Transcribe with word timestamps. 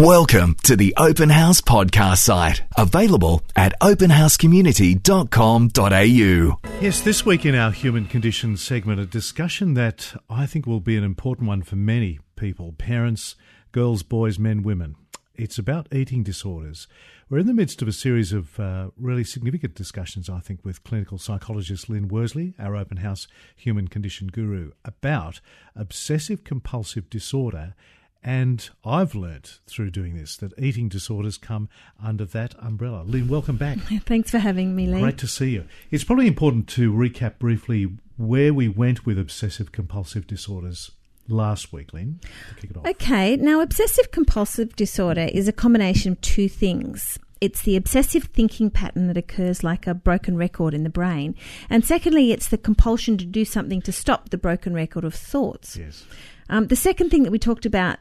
Welcome 0.00 0.56
to 0.62 0.76
the 0.76 0.94
Open 0.96 1.28
House 1.28 1.60
podcast 1.60 2.20
site, 2.20 2.62
available 2.74 3.42
at 3.54 3.78
openhousecommunity.com.au. 3.80 6.58
Yes, 6.80 7.02
this 7.02 7.26
week 7.26 7.44
in 7.44 7.54
our 7.54 7.70
Human 7.70 8.06
Condition 8.06 8.56
segment, 8.56 8.98
a 8.98 9.04
discussion 9.04 9.74
that 9.74 10.18
I 10.30 10.46
think 10.46 10.66
will 10.66 10.80
be 10.80 10.96
an 10.96 11.04
important 11.04 11.48
one 11.48 11.60
for 11.60 11.76
many 11.76 12.18
people 12.34 12.72
parents, 12.78 13.36
girls, 13.72 14.02
boys, 14.02 14.38
men, 14.38 14.62
women. 14.62 14.96
It's 15.34 15.58
about 15.58 15.86
eating 15.92 16.22
disorders. 16.22 16.88
We're 17.28 17.40
in 17.40 17.46
the 17.46 17.52
midst 17.52 17.82
of 17.82 17.88
a 17.88 17.92
series 17.92 18.32
of 18.32 18.58
uh, 18.58 18.92
really 18.96 19.24
significant 19.24 19.74
discussions, 19.74 20.30
I 20.30 20.40
think, 20.40 20.64
with 20.64 20.82
clinical 20.82 21.18
psychologist 21.18 21.90
Lyn 21.90 22.08
Worsley, 22.08 22.54
our 22.58 22.74
open 22.74 22.96
house 22.96 23.28
human 23.54 23.88
condition 23.88 24.28
guru, 24.28 24.70
about 24.82 25.42
obsessive 25.76 26.42
compulsive 26.42 27.10
disorder 27.10 27.74
and 28.22 28.68
I've 28.84 29.14
learnt 29.14 29.60
through 29.66 29.90
doing 29.90 30.16
this 30.16 30.36
that 30.38 30.52
eating 30.58 30.88
disorders 30.88 31.38
come 31.38 31.68
under 32.02 32.24
that 32.26 32.54
umbrella. 32.58 33.02
Lyn, 33.02 33.28
welcome 33.28 33.56
back. 33.56 33.78
Thanks 34.04 34.30
for 34.30 34.38
having 34.38 34.76
me, 34.76 34.86
Lee. 34.86 35.00
Great 35.00 35.18
to 35.18 35.26
see 35.26 35.50
you. 35.50 35.64
It's 35.90 36.04
probably 36.04 36.26
important 36.26 36.68
to 36.70 36.92
recap 36.92 37.38
briefly 37.38 37.88
where 38.16 38.52
we 38.52 38.68
went 38.68 39.06
with 39.06 39.18
obsessive 39.18 39.72
compulsive 39.72 40.26
disorders 40.26 40.90
last 41.28 41.72
week, 41.72 41.92
Lyn, 41.92 42.20
to 42.48 42.54
kick 42.60 42.70
it 42.70 42.76
off. 42.76 42.86
Okay, 42.86 43.36
now 43.36 43.60
obsessive 43.60 44.10
compulsive 44.10 44.76
disorder 44.76 45.28
is 45.32 45.48
a 45.48 45.52
combination 45.52 46.12
of 46.12 46.20
two 46.20 46.48
things. 46.48 47.18
It's 47.40 47.62
the 47.62 47.76
obsessive 47.76 48.24
thinking 48.24 48.70
pattern 48.70 49.06
that 49.06 49.16
occurs 49.16 49.64
like 49.64 49.86
a 49.86 49.94
broken 49.94 50.36
record 50.36 50.74
in 50.74 50.82
the 50.82 50.90
brain. 50.90 51.34
And 51.70 51.86
secondly, 51.86 52.32
it's 52.32 52.48
the 52.48 52.58
compulsion 52.58 53.16
to 53.16 53.24
do 53.24 53.46
something 53.46 53.80
to 53.82 53.92
stop 53.92 54.28
the 54.28 54.36
broken 54.36 54.74
record 54.74 55.04
of 55.04 55.14
thoughts. 55.14 55.74
Yes. 55.74 56.04
Um, 56.50 56.66
the 56.66 56.76
second 56.76 57.10
thing 57.10 57.22
that 57.22 57.30
we 57.30 57.38
talked 57.38 57.64
about 57.64 57.98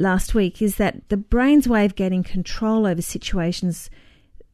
last 0.00 0.34
week 0.34 0.60
is 0.62 0.76
that 0.76 1.08
the 1.08 1.16
brain's 1.16 1.68
way 1.68 1.84
of 1.84 1.94
getting 1.94 2.22
control 2.22 2.86
over 2.86 3.02
situations 3.02 3.90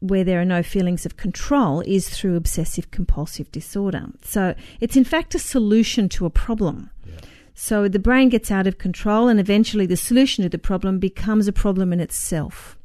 where 0.00 0.24
there 0.24 0.40
are 0.40 0.44
no 0.44 0.62
feelings 0.62 1.06
of 1.06 1.16
control 1.16 1.80
is 1.80 2.08
through 2.08 2.36
obsessive 2.36 2.90
compulsive 2.90 3.50
disorder. 3.50 4.06
So 4.22 4.54
it's 4.80 4.96
in 4.96 5.04
fact 5.04 5.34
a 5.34 5.38
solution 5.38 6.08
to 6.10 6.26
a 6.26 6.30
problem. 6.30 6.90
Yeah. 7.06 7.14
So 7.54 7.88
the 7.88 7.98
brain 7.98 8.28
gets 8.28 8.50
out 8.50 8.66
of 8.66 8.76
control, 8.76 9.28
and 9.28 9.40
eventually 9.40 9.86
the 9.86 9.96
solution 9.96 10.42
to 10.42 10.50
the 10.50 10.58
problem 10.58 10.98
becomes 10.98 11.48
a 11.48 11.52
problem 11.54 11.90
in 11.90 12.00
itself. 12.00 12.76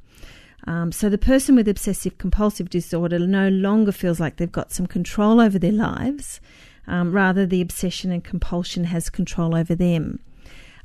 Um, 0.66 0.94
so 0.94 1.09
the 1.09 1.17
person 1.17 1.55
with 1.55 1.67
obsessive 1.67 2.17
compulsive 2.17 2.69
disorder 2.69 3.19
no 3.19 3.50
longer 3.50 3.91
feels 3.91 4.19
like 4.22 4.38
they've 4.38 4.50
got 4.50 4.72
some 4.72 4.88
control 4.88 5.41
over 5.41 5.59
their 5.59 5.73
lives. 5.73 6.39
Um, 6.88 7.11
rather, 7.11 7.45
the 7.45 7.61
obsession 7.61 8.11
and 8.11 8.23
compulsion 8.23 8.85
has 8.85 9.09
control 9.09 9.55
over 9.55 9.75
them. 9.75 10.19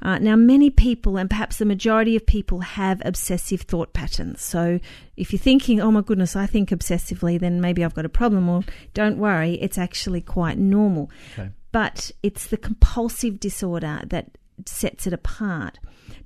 Uh, 0.02 0.18
now, 0.18 0.36
many 0.36 0.70
people, 0.70 1.16
and 1.16 1.30
perhaps 1.30 1.56
the 1.56 1.64
majority 1.64 2.16
of 2.16 2.26
people, 2.26 2.60
have 2.60 3.00
obsessive 3.04 3.62
thought 3.62 3.92
patterns. 3.92 4.42
So, 4.42 4.78
if 5.16 5.32
you're 5.32 5.40
thinking, 5.40 5.80
oh 5.80 5.90
my 5.90 6.02
goodness, 6.02 6.36
I 6.36 6.46
think 6.46 6.70
obsessively, 6.70 7.40
then 7.40 7.60
maybe 7.60 7.84
I've 7.84 7.94
got 7.94 8.04
a 8.04 8.10
problem, 8.10 8.46
well, 8.46 8.64
don't 8.94 9.18
worry, 9.18 9.54
it's 9.54 9.78
actually 9.78 10.20
quite 10.20 10.58
normal. 10.58 11.10
Okay. 11.32 11.50
But 11.72 12.10
it's 12.22 12.46
the 12.46 12.56
compulsive 12.56 13.40
disorder 13.40 14.00
that 14.06 14.30
sets 14.64 15.06
it 15.06 15.12
apart. 15.12 15.78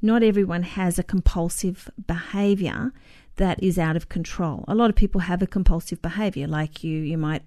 Not 0.02 0.22
everyone 0.22 0.62
has 0.62 0.98
a 0.98 1.02
compulsive 1.02 1.90
behavior 2.06 2.92
that 3.36 3.62
is 3.62 3.78
out 3.78 3.96
of 3.96 4.08
control. 4.08 4.64
A 4.68 4.74
lot 4.74 4.90
of 4.90 4.96
people 4.96 5.22
have 5.22 5.42
a 5.42 5.46
compulsive 5.46 6.02
behavior, 6.02 6.46
like 6.46 6.84
you, 6.84 6.98
you 6.98 7.16
might 7.16 7.42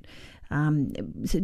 um, 0.53 0.93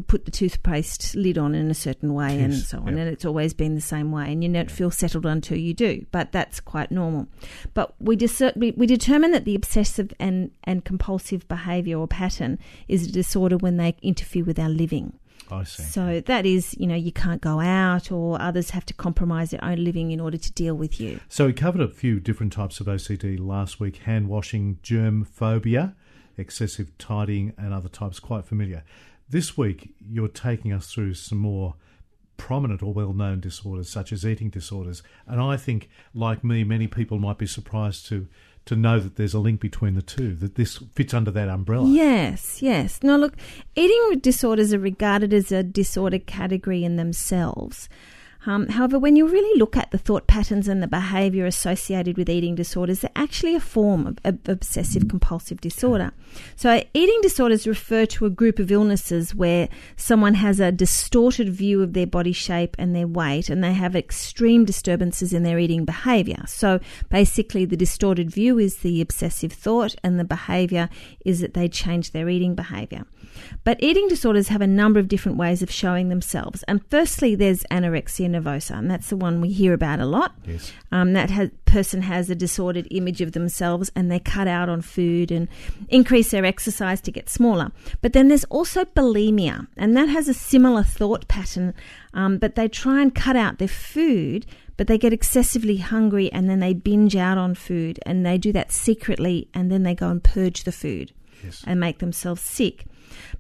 put 0.07 0.25
the 0.25 0.31
toothpaste 0.31 1.15
lid 1.15 1.37
on 1.37 1.55
in 1.55 1.71
a 1.71 1.73
certain 1.73 2.13
way 2.13 2.35
yes, 2.35 2.43
and 2.43 2.53
so 2.53 2.77
on. 2.77 2.87
Yep. 2.87 2.97
And 2.97 3.09
it's 3.09 3.25
always 3.25 3.53
been 3.53 3.75
the 3.75 3.81
same 3.81 4.11
way, 4.11 4.31
and 4.31 4.43
you 4.43 4.53
don't 4.53 4.69
feel 4.71 4.91
settled 4.91 5.25
until 5.25 5.57
you 5.57 5.73
do. 5.73 6.05
But 6.11 6.31
that's 6.31 6.59
quite 6.59 6.91
normal. 6.91 7.27
But 7.73 7.95
we, 7.99 8.15
dis- 8.15 8.53
we, 8.55 8.71
we 8.71 8.85
determine 8.85 9.31
that 9.31 9.45
the 9.45 9.55
obsessive 9.55 10.13
and, 10.19 10.51
and 10.63 10.85
compulsive 10.85 11.47
behaviour 11.47 11.97
or 11.97 12.07
pattern 12.07 12.59
is 12.87 13.07
a 13.07 13.11
disorder 13.11 13.57
when 13.57 13.77
they 13.77 13.95
interfere 14.01 14.43
with 14.43 14.59
our 14.59 14.69
living. 14.69 15.13
I 15.51 15.63
see. 15.63 15.83
So 15.83 16.21
that 16.27 16.45
is, 16.45 16.75
you 16.77 16.85
know, 16.85 16.95
you 16.95 17.11
can't 17.11 17.41
go 17.41 17.59
out, 17.59 18.11
or 18.11 18.39
others 18.41 18.69
have 18.71 18.85
to 18.85 18.93
compromise 18.93 19.49
their 19.51 19.63
own 19.63 19.83
living 19.83 20.11
in 20.11 20.19
order 20.19 20.37
to 20.37 20.51
deal 20.51 20.75
with 20.75 20.99
you. 21.01 21.19
So 21.27 21.47
we 21.47 21.53
covered 21.53 21.81
a 21.81 21.87
few 21.87 22.19
different 22.19 22.53
types 22.53 22.79
of 22.79 22.87
OCD 22.87 23.39
last 23.39 23.79
week: 23.79 23.97
hand 23.97 24.27
washing, 24.27 24.77
germ 24.83 25.23
phobia, 25.23 25.95
excessive 26.39 26.97
tidying, 26.97 27.53
and 27.57 27.73
other 27.73 27.89
types 27.89 28.19
quite 28.19 28.45
familiar. 28.45 28.83
This 29.29 29.57
week, 29.57 29.93
you're 29.99 30.27
taking 30.27 30.73
us 30.73 30.91
through 30.91 31.13
some 31.13 31.37
more 31.37 31.75
prominent 32.37 32.81
or 32.81 32.93
well 32.93 33.13
known 33.13 33.39
disorders, 33.39 33.89
such 33.89 34.11
as 34.11 34.25
eating 34.25 34.49
disorders. 34.49 35.03
And 35.27 35.39
I 35.41 35.57
think, 35.57 35.89
like 36.13 36.43
me, 36.43 36.63
many 36.63 36.87
people 36.87 37.19
might 37.19 37.37
be 37.37 37.47
surprised 37.47 38.07
to. 38.07 38.27
To 38.65 38.75
know 38.75 38.99
that 38.99 39.15
there's 39.15 39.33
a 39.33 39.39
link 39.39 39.61
between 39.61 39.95
the 39.95 40.03
two, 40.03 40.35
that 40.35 40.53
this 40.53 40.77
fits 40.93 41.11
under 41.15 41.31
that 41.31 41.49
umbrella. 41.49 41.89
Yes, 41.89 42.61
yes. 42.61 42.99
Now, 43.01 43.15
look, 43.15 43.35
eating 43.75 44.19
disorders 44.19 44.73
are 44.73 44.79
regarded 44.79 45.33
as 45.33 45.51
a 45.51 45.63
disorder 45.63 46.19
category 46.19 46.83
in 46.83 46.95
themselves. 46.95 47.89
Um, 48.45 48.67
however, 48.67 48.97
when 48.97 49.17
you 49.17 49.27
really 49.27 49.59
look 49.59 49.75
at 49.75 49.91
the 49.91 49.97
thought 49.97 50.25
patterns 50.25 50.67
and 50.69 50.81
the 50.81 50.87
behaviour 50.87 51.45
associated 51.45 52.17
with 52.17 52.29
eating 52.29 52.55
disorders, 52.55 53.01
they're 53.01 53.11
actually 53.15 53.53
a 53.53 53.59
form 53.59 54.07
of, 54.07 54.17
of 54.23 54.39
obsessive 54.47 55.09
compulsive 55.09 55.59
disorder. 55.59 56.13
So, 56.55 56.81
eating 56.93 57.19
disorders 57.21 57.67
refer 57.67 58.05
to 58.05 58.25
a 58.25 58.29
group 58.29 58.59
of 58.59 58.71
illnesses 58.71 59.35
where 59.35 59.67
someone 59.97 60.35
has 60.35 60.61
a 60.61 60.71
distorted 60.71 61.49
view 61.49 61.81
of 61.81 61.93
their 61.93 62.07
body 62.07 62.31
shape 62.31 62.77
and 62.79 62.95
their 62.95 63.07
weight, 63.07 63.49
and 63.49 63.61
they 63.61 63.73
have 63.73 63.95
extreme 63.95 64.63
disturbances 64.63 65.33
in 65.33 65.43
their 65.43 65.59
eating 65.59 65.83
behaviour. 65.83 66.43
So, 66.47 66.79
basically, 67.09 67.65
the 67.65 67.77
distorted 67.77 68.31
view 68.31 68.57
is 68.57 68.77
the 68.77 69.01
obsessive 69.01 69.51
thought, 69.51 69.95
and 70.01 70.17
the 70.17 70.23
behaviour 70.23 70.89
is 71.25 71.41
that 71.41 71.55
they 71.55 71.67
change 71.67 72.11
their 72.11 72.29
eating 72.29 72.55
behaviour. 72.55 73.05
But 73.63 73.81
eating 73.83 74.07
disorders 74.07 74.47
have 74.47 74.61
a 74.61 74.67
number 74.67 74.99
of 74.99 75.07
different 75.07 75.37
ways 75.37 75.61
of 75.61 75.71
showing 75.71 76.09
themselves. 76.09 76.63
And 76.63 76.85
firstly, 76.89 77.35
there's 77.35 77.63
anorexia 77.71 78.29
nervosa, 78.39 78.77
and 78.77 78.89
that's 78.89 79.09
the 79.09 79.17
one 79.17 79.41
we 79.41 79.51
hear 79.51 79.73
about 79.73 79.99
a 79.99 80.05
lot. 80.05 80.35
Yes. 80.45 80.71
Um, 80.91 81.13
that 81.13 81.51
person 81.65 82.01
has 82.01 82.29
a 82.29 82.35
disordered 82.35 82.87
image 82.91 83.21
of 83.21 83.33
themselves 83.33 83.91
and 83.95 84.11
they 84.11 84.19
cut 84.19 84.47
out 84.47 84.69
on 84.69 84.81
food 84.81 85.31
and 85.31 85.47
increase 85.89 86.31
their 86.31 86.45
exercise 86.45 86.99
to 87.01 87.11
get 87.11 87.29
smaller. 87.29 87.71
But 88.01 88.13
then 88.13 88.27
there's 88.27 88.45
also 88.45 88.85
bulimia, 88.85 89.67
and 89.77 89.95
that 89.95 90.09
has 90.09 90.27
a 90.27 90.33
similar 90.33 90.83
thought 90.83 91.27
pattern, 91.27 91.73
um, 92.13 92.37
but 92.37 92.55
they 92.55 92.67
try 92.67 93.01
and 93.01 93.13
cut 93.13 93.35
out 93.35 93.57
their 93.57 93.67
food 93.67 94.45
but 94.77 94.87
they 94.87 94.97
get 94.97 95.11
excessively 95.11 95.75
hungry 95.75 96.31
and 96.31 96.49
then 96.49 96.61
they 96.61 96.73
binge 96.73 97.13
out 97.13 97.37
on 97.37 97.53
food 97.53 97.99
and 98.05 98.25
they 98.25 98.37
do 98.37 98.53
that 98.53 98.71
secretly 98.71 99.49
and 99.53 99.69
then 99.69 99.83
they 99.83 99.93
go 99.93 100.07
and 100.07 100.23
purge 100.23 100.63
the 100.63 100.71
food 100.71 101.11
yes. 101.43 101.65
and 101.67 101.81
make 101.81 101.99
themselves 101.99 102.41
sick. 102.41 102.85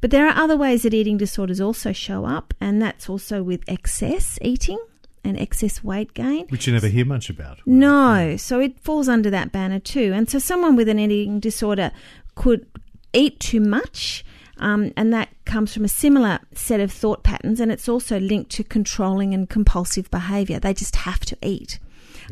But 0.01 0.11
there 0.11 0.27
are 0.27 0.35
other 0.35 0.57
ways 0.57 0.83
that 0.83 0.93
eating 0.93 1.17
disorders 1.17 1.61
also 1.61 1.91
show 1.91 2.25
up, 2.25 2.53
and 2.59 2.81
that's 2.81 3.09
also 3.09 3.43
with 3.43 3.63
excess 3.67 4.39
eating 4.41 4.79
and 5.23 5.39
excess 5.39 5.83
weight 5.83 6.13
gain. 6.13 6.47
Which 6.47 6.67
you 6.67 6.73
never 6.73 6.87
hear 6.87 7.05
much 7.05 7.29
about. 7.29 7.57
Right? 7.57 7.67
No, 7.67 8.37
so 8.37 8.59
it 8.59 8.79
falls 8.79 9.09
under 9.09 9.29
that 9.29 9.51
banner 9.51 9.79
too. 9.79 10.11
And 10.13 10.29
so 10.29 10.39
someone 10.39 10.75
with 10.75 10.89
an 10.89 10.99
eating 10.99 11.39
disorder 11.39 11.91
could 12.35 12.65
eat 13.13 13.39
too 13.39 13.59
much. 13.59 14.25
Um, 14.57 14.91
and 14.97 15.13
that 15.13 15.29
comes 15.45 15.73
from 15.73 15.85
a 15.85 15.89
similar 15.89 16.39
set 16.53 16.81
of 16.81 16.91
thought 16.91 17.23
patterns, 17.23 17.61
and 17.61 17.71
it's 17.71 17.87
also 17.87 18.19
linked 18.19 18.51
to 18.51 18.63
controlling 18.63 19.33
and 19.33 19.49
compulsive 19.49 20.11
behaviour. 20.11 20.59
They 20.59 20.73
just 20.73 20.97
have 20.97 21.21
to 21.21 21.37
eat. 21.41 21.79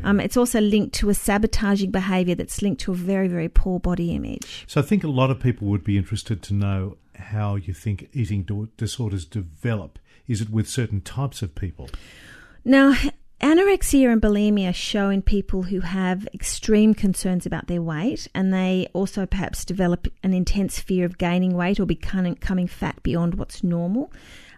Um, 0.04 0.20
it's 0.20 0.36
also 0.36 0.60
linked 0.60 0.94
to 0.96 1.10
a 1.10 1.14
sabotaging 1.14 1.90
behaviour 1.90 2.34
that's 2.34 2.62
linked 2.62 2.82
to 2.82 2.92
a 2.92 2.94
very, 2.94 3.28
very 3.28 3.48
poor 3.48 3.80
body 3.80 4.14
image. 4.14 4.64
So 4.66 4.80
I 4.80 4.84
think 4.84 5.04
a 5.04 5.08
lot 5.08 5.30
of 5.30 5.40
people 5.40 5.68
would 5.68 5.84
be 5.84 5.96
interested 5.96 6.42
to 6.42 6.54
know 6.54 6.98
how 7.16 7.56
you 7.56 7.72
think 7.74 8.08
eating 8.12 8.46
disorders 8.76 9.24
develop. 9.24 9.98
Is 10.28 10.40
it 10.40 10.50
with 10.50 10.68
certain 10.68 11.00
types 11.00 11.42
of 11.42 11.54
people? 11.54 11.88
Now, 12.64 12.94
anorexia 13.40 14.12
and 14.12 14.20
bulimia 14.20 14.74
show 14.74 15.10
in 15.10 15.22
people 15.22 15.64
who 15.64 15.80
have 15.80 16.28
extreme 16.34 16.94
concerns 16.94 17.46
about 17.46 17.66
their 17.66 17.82
weight, 17.82 18.28
and 18.34 18.52
they 18.52 18.88
also 18.92 19.26
perhaps 19.26 19.64
develop 19.64 20.08
an 20.22 20.34
intense 20.34 20.80
fear 20.80 21.04
of 21.04 21.18
gaining 21.18 21.54
weight 21.54 21.78
or 21.78 21.86
becoming 21.86 22.66
fat 22.66 23.02
beyond 23.02 23.34
what's 23.34 23.62
normal. 23.62 24.12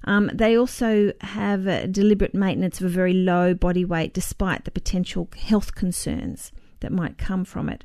Um, 0.05 0.31
they 0.32 0.56
also 0.56 1.12
have 1.20 1.67
a 1.67 1.87
deliberate 1.87 2.35
maintenance 2.35 2.81
of 2.81 2.87
a 2.87 2.91
very 2.91 3.12
low 3.12 3.52
body 3.55 3.85
weight 3.85 4.14
despite 4.14 4.64
the 4.64 4.70
potential 4.70 5.29
health 5.37 5.75
concerns 5.75 6.53
that 6.81 6.93
might 6.93 7.19
come 7.19 7.44
from 7.44 7.69
it. 7.69 7.85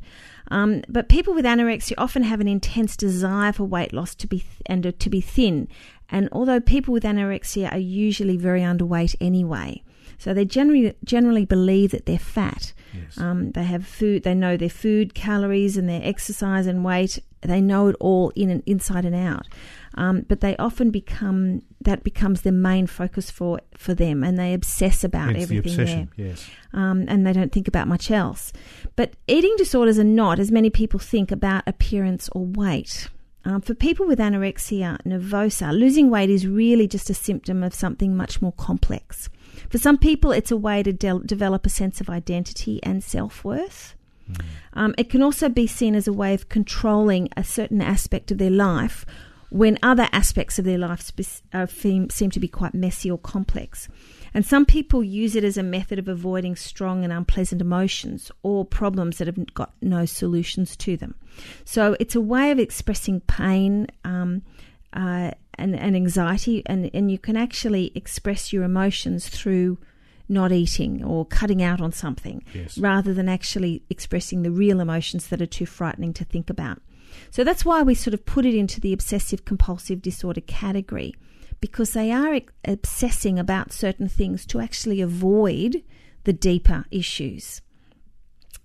Um, 0.49 0.83
but 0.87 1.09
people 1.09 1.33
with 1.33 1.43
anorexia 1.43 1.95
often 1.97 2.23
have 2.23 2.39
an 2.39 2.47
intense 2.47 2.95
desire 2.95 3.51
for 3.51 3.65
weight 3.65 3.91
loss 3.91 4.15
to 4.15 4.27
be 4.27 4.39
th- 4.39 4.61
and 4.65 4.97
to 4.97 5.09
be 5.09 5.19
thin. 5.19 5.67
And 6.09 6.29
although 6.31 6.61
people 6.61 6.93
with 6.93 7.03
anorexia 7.03 7.71
are 7.73 7.79
usually 7.79 8.37
very 8.37 8.61
underweight 8.61 9.15
anyway, 9.19 9.83
so 10.17 10.33
they 10.33 10.45
generally 10.45 10.93
generally 11.03 11.45
believe 11.45 11.91
that 11.91 12.05
they're 12.05 12.19
fat. 12.19 12.73
Yes. 12.93 13.17
Um, 13.17 13.51
they 13.51 13.63
have 13.63 13.85
food. 13.85 14.23
They 14.23 14.33
know 14.35 14.55
their 14.57 14.69
food 14.69 15.13
calories 15.13 15.75
and 15.77 15.89
their 15.89 16.01
exercise 16.03 16.65
and 16.65 16.83
weight. 16.85 17.19
They 17.41 17.61
know 17.61 17.89
it 17.89 17.95
all 17.99 18.31
in 18.35 18.49
and 18.49 18.63
inside 18.65 19.05
and 19.05 19.15
out. 19.15 19.45
um, 19.95 20.25
but 20.27 20.41
they 20.41 20.55
often 20.57 20.91
become 20.91 21.61
that 21.81 22.03
becomes 22.03 22.41
their 22.41 22.53
main 22.53 22.87
focus 22.87 23.29
for 23.31 23.59
for 23.77 23.93
them, 23.93 24.23
and 24.23 24.37
they 24.37 24.53
obsess 24.53 25.03
about 25.03 25.35
It's 25.35 25.47
the 25.47 25.57
everything 25.57 25.79
obsession, 25.81 26.09
there 26.17 26.27
yes. 26.27 26.49
um, 26.73 27.05
and 27.07 27.25
they 27.25 27.33
don't 27.33 27.51
think 27.51 27.67
about 27.67 27.87
much 27.87 28.11
else. 28.11 28.51
But 28.95 29.13
eating 29.27 29.55
disorders 29.57 29.97
are 29.99 30.03
not, 30.03 30.39
as 30.39 30.51
many 30.51 30.69
people 30.69 30.99
think, 30.99 31.31
about 31.31 31.63
appearance 31.67 32.29
or 32.33 32.45
weight. 32.45 33.07
Um, 33.45 33.61
for 33.61 33.75
people 33.75 34.07
with 34.07 34.17
anorexia 34.19 34.97
nervosa, 35.03 35.71
losing 35.71 36.09
weight 36.09 36.31
is 36.31 36.47
really 36.47 36.87
just 36.87 37.11
a 37.11 37.13
symptom 37.13 37.61
of 37.63 37.75
something 37.75 38.17
much 38.17 38.41
more 38.41 38.53
complex. 38.53 39.29
For 39.69 39.77
some 39.77 39.97
people, 39.99 40.31
it's 40.31 40.51
a 40.51 40.57
way 40.57 40.81
to 40.81 40.91
de- 40.91 41.19
develop 41.19 41.65
a 41.65 41.69
sense 41.69 42.01
of 42.01 42.09
identity 42.09 42.79
and 42.81 43.03
self 43.03 43.43
worth. 43.43 43.95
Um, 44.73 44.95
it 44.97 45.11
can 45.11 45.21
also 45.21 45.49
be 45.49 45.67
seen 45.67 45.93
as 45.93 46.07
a 46.07 46.13
way 46.13 46.33
of 46.33 46.49
controlling 46.49 47.29
a 47.37 47.43
certain 47.43 47.81
aspect 47.81 48.31
of 48.31 48.39
their 48.39 48.49
life 48.49 49.05
when 49.49 49.77
other 49.83 50.09
aspects 50.11 50.57
of 50.57 50.65
their 50.65 50.79
life 50.79 51.01
spe- 51.01 51.43
uh, 51.53 51.67
seem, 51.67 52.09
seem 52.09 52.31
to 52.31 52.39
be 52.39 52.47
quite 52.47 52.73
messy 52.73 53.11
or 53.11 53.19
complex. 53.19 53.87
And 54.35 54.45
some 54.45 54.65
people 54.65 55.01
use 55.01 55.37
it 55.37 55.45
as 55.45 55.55
a 55.57 55.63
method 55.63 55.97
of 55.97 56.09
avoiding 56.09 56.57
strong 56.57 57.05
and 57.05 57.13
unpleasant 57.13 57.61
emotions 57.61 58.29
or 58.43 58.65
problems 58.65 59.17
that 59.17 59.27
have 59.27 59.53
got 59.53 59.73
no 59.81 60.05
solutions 60.05 60.75
to 60.75 60.97
them. 60.97 61.15
So 61.63 61.95
it's 62.01 62.15
a 62.15 62.21
way 62.21 62.51
of 62.51 62.59
expressing 62.59 63.21
pain 63.21 63.87
um, 64.03 64.41
uh, 64.91 65.31
and, 65.57 65.73
and 65.73 65.95
anxiety, 65.95 66.63
and, 66.65 66.91
and 66.93 67.09
you 67.09 67.17
can 67.17 67.37
actually 67.37 67.93
express 67.95 68.51
your 68.51 68.63
emotions 68.65 69.29
through 69.29 69.77
not 70.27 70.51
eating 70.51 71.01
or 71.01 71.25
cutting 71.25 71.63
out 71.63 71.79
on 71.79 71.93
something 71.93 72.43
Yes. 72.53 72.77
rather 72.77 73.13
than 73.13 73.29
actually 73.29 73.83
expressing 73.89 74.41
the 74.41 74.51
real 74.51 74.81
emotions 74.81 75.27
that 75.27 75.41
are 75.41 75.45
too 75.45 75.65
frightening 75.65 76.13
to 76.13 76.25
think 76.25 76.49
about. 76.49 76.81
So 77.31 77.45
that's 77.45 77.63
why 77.63 77.83
we 77.83 77.95
sort 77.95 78.13
of 78.13 78.25
put 78.25 78.45
it 78.45 78.53
into 78.53 78.81
the 78.81 78.91
obsessive 78.91 79.45
compulsive 79.45 80.01
disorder 80.01 80.41
category 80.41 81.15
because 81.59 81.93
they 81.93 82.11
are 82.11 82.39
obsessing 82.63 83.39
about 83.39 83.73
certain 83.73 84.07
things 84.07 84.45
to 84.47 84.59
actually 84.59 85.01
avoid 85.01 85.83
the 86.23 86.33
deeper 86.33 86.85
issues. 86.91 87.61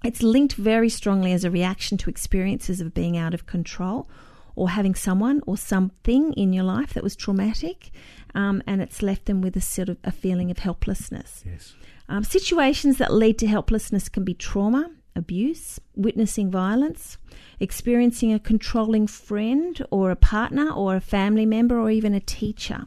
It's 0.04 0.22
linked 0.22 0.54
very 0.54 0.88
strongly 0.88 1.32
as 1.32 1.44
a 1.44 1.50
reaction 1.50 1.98
to 1.98 2.10
experiences 2.10 2.81
of 2.81 2.94
being 2.94 3.16
out 3.16 3.34
of 3.34 3.46
control 3.46 4.08
or 4.56 4.70
having 4.70 4.94
someone 4.94 5.40
or 5.46 5.56
something 5.56 6.32
in 6.34 6.52
your 6.52 6.64
life 6.64 6.94
that 6.94 7.02
was 7.02 7.16
traumatic, 7.16 7.90
um, 8.34 8.62
and 8.66 8.82
it's 8.82 9.02
left 9.02 9.26
them 9.26 9.40
with 9.40 9.56
a 9.56 9.60
sort 9.60 9.88
of 9.88 9.98
a 10.04 10.10
feeling 10.10 10.50
of 10.50 10.58
helplessness. 10.58 11.44
Yes. 11.46 11.75
Um, 12.08 12.25
situations 12.25 12.98
that 12.98 13.12
lead 13.12 13.38
to 13.38 13.46
helplessness 13.46 14.08
can 14.08 14.25
be 14.25 14.34
trauma, 14.34 14.90
abuse, 15.20 15.78
witnessing 15.94 16.50
violence, 16.50 17.19
experiencing 17.61 18.32
a 18.32 18.40
controlling 18.40 19.06
friend 19.06 19.81
or 19.93 20.11
a 20.11 20.17
partner 20.17 20.72
or 20.72 20.96
a 20.96 21.00
family 21.00 21.46
member 21.46 21.78
or 21.78 21.90
even 21.90 22.14
a 22.14 22.20
teacher. 22.20 22.87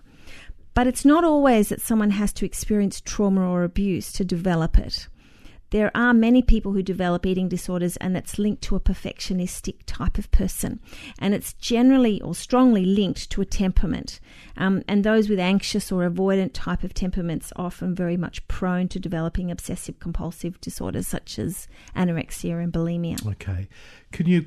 But 0.74 0.88
it's 0.88 1.06
not 1.06 1.24
always 1.24 1.70
that 1.70 1.80
someone 1.80 2.10
has 2.10 2.34
to 2.34 2.46
experience 2.46 3.00
trauma 3.00 3.50
or 3.50 3.64
abuse 3.64 4.12
to 4.14 4.26
develop 4.26 4.78
it. 4.78 5.08
There 5.74 5.90
are 5.98 6.14
many 6.14 6.44
people 6.44 6.74
who 6.74 6.84
develop 6.84 7.26
eating 7.26 7.50
disorders, 7.50 7.98
and 7.98 8.16
it's 8.16 8.38
linked 8.38 8.62
to 8.66 8.76
a 8.76 8.80
perfectionistic 8.80 9.78
type 9.88 10.20
of 10.20 10.30
person. 10.30 10.80
And 11.18 11.34
it's 11.34 11.54
generally 11.54 12.22
or 12.22 12.36
strongly 12.36 12.86
linked 12.86 13.32
to 13.32 13.42
a 13.42 13.46
temperament. 13.46 14.20
Um, 14.56 14.84
and 14.88 15.04
those 15.04 15.30
with 15.30 15.40
anxious 15.40 15.92
or 15.92 16.08
avoidant 16.08 16.52
type 16.54 16.84
of 16.84 16.94
temperaments 16.94 17.52
are 17.56 17.66
often 17.66 17.96
very 17.96 18.18
much 18.18 18.48
prone 18.48 18.88
to 18.90 19.00
developing 19.00 19.50
obsessive 19.50 20.00
compulsive 20.00 20.62
disorders 20.62 21.08
such 21.08 21.40
as 21.40 21.68
anorexia 21.96 22.64
and 22.64 22.72
bulimia. 22.72 23.26
Okay. 23.26 23.68
Can 24.12 24.28
you 24.28 24.46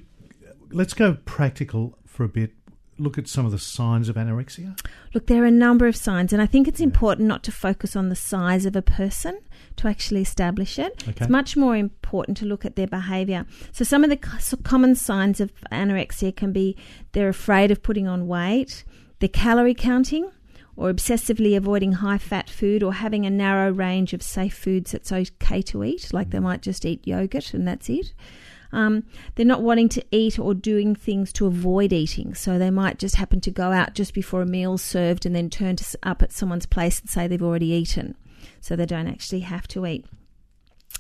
let's 0.71 0.95
go 0.95 1.15
practical 1.25 1.99
for 2.07 2.23
a 2.23 2.29
bit. 2.29 2.53
Look 2.99 3.19
at 3.19 3.29
some 3.29 3.45
of 3.45 3.53
the 3.53 3.59
signs 3.59 4.09
of 4.09 4.17
anorexia. 4.17 4.79
Look, 5.13 5.27
there 5.27 5.43
are 5.43 5.47
a 5.47 5.51
number 5.51 5.87
of 5.87 5.95
signs, 5.97 6.33
and 6.33 6.41
I 6.41 6.47
think 6.47 6.67
it's 6.67 6.81
important 6.81 7.29
not 7.29 7.43
to 7.45 7.53
focus 7.53 7.95
on 7.95 8.09
the 8.09 8.17
size 8.17 8.65
of 8.65 8.75
a 8.75 8.83
person 8.83 9.39
to 9.77 9.89
actually 9.89 10.23
establish 10.23 10.79
it. 10.79 11.05
Okay. 11.07 11.13
It's 11.21 11.29
much 11.29 11.57
more 11.57 11.77
important 11.77 12.39
to 12.39 12.47
look 12.47 12.65
at 12.65 12.77
their 12.77 12.87
behaviour. 12.87 13.45
So, 13.73 13.85
some 13.85 14.03
of 14.03 14.11
the 14.11 14.17
common 14.63 14.95
signs 14.95 15.41
of 15.41 15.53
anorexia 15.71 16.35
can 16.35 16.53
be 16.53 16.77
they're 17.13 17.29
afraid 17.29 17.71
of 17.71 17.83
putting 17.83 18.09
on 18.09 18.27
weight, 18.27 18.85
they're 19.19 19.29
calorie 19.29 19.75
counting, 19.75 20.31
or 20.77 20.91
obsessively 20.91 21.57
avoiding 21.57 21.93
high 21.93 22.19
fat 22.19 22.49
food, 22.49 22.83
or 22.83 22.95
having 22.95 23.27
a 23.27 23.31
narrow 23.31 23.71
range 23.71 24.13
of 24.13 24.23
safe 24.23 24.55
foods 24.55 24.93
that's 24.93 25.13
okay 25.13 25.63
to 25.63 25.85
eat, 25.85 26.13
like 26.13 26.31
they 26.31 26.39
mm. 26.39 26.45
might 26.45 26.63
just 26.63 26.85
eat 26.85 27.07
yogurt 27.07 27.53
and 27.55 27.67
that's 27.69 27.89
it. 27.89 28.13
Um, 28.77 29.05
they're 29.35 29.47
not 29.47 29.63
wanting 29.63 29.89
to 29.89 30.05
eat 30.11 30.39
or 30.39 30.53
doing 30.53 30.95
things 30.95 31.33
to 31.33 31.47
avoid 31.47 31.95
eating. 31.95 32.35
So 32.35 32.59
they 32.59 32.71
might 32.71 32.99
just 32.99 33.17
happen 33.17 33.41
to 33.41 33.51
go 33.51 33.73
out 33.73 33.95
just 33.95 34.13
before 34.13 34.43
a 34.43 34.47
meal's 34.47 34.83
served 34.83 35.25
and 35.25 35.35
then 35.35 35.49
turn 35.49 35.77
to, 35.77 35.99
up 36.03 36.23
at 36.23 36.31
someone's 36.31 36.67
place 36.67 37.01
and 37.01 37.09
say 37.09 37.27
they've 37.27 37.43
already 37.43 37.71
eaten. 37.73 38.15
So 38.61 38.77
they 38.77 38.85
don't 38.85 39.09
actually 39.09 39.41
have 39.41 39.67
to 39.69 39.87
eat. 39.87 40.05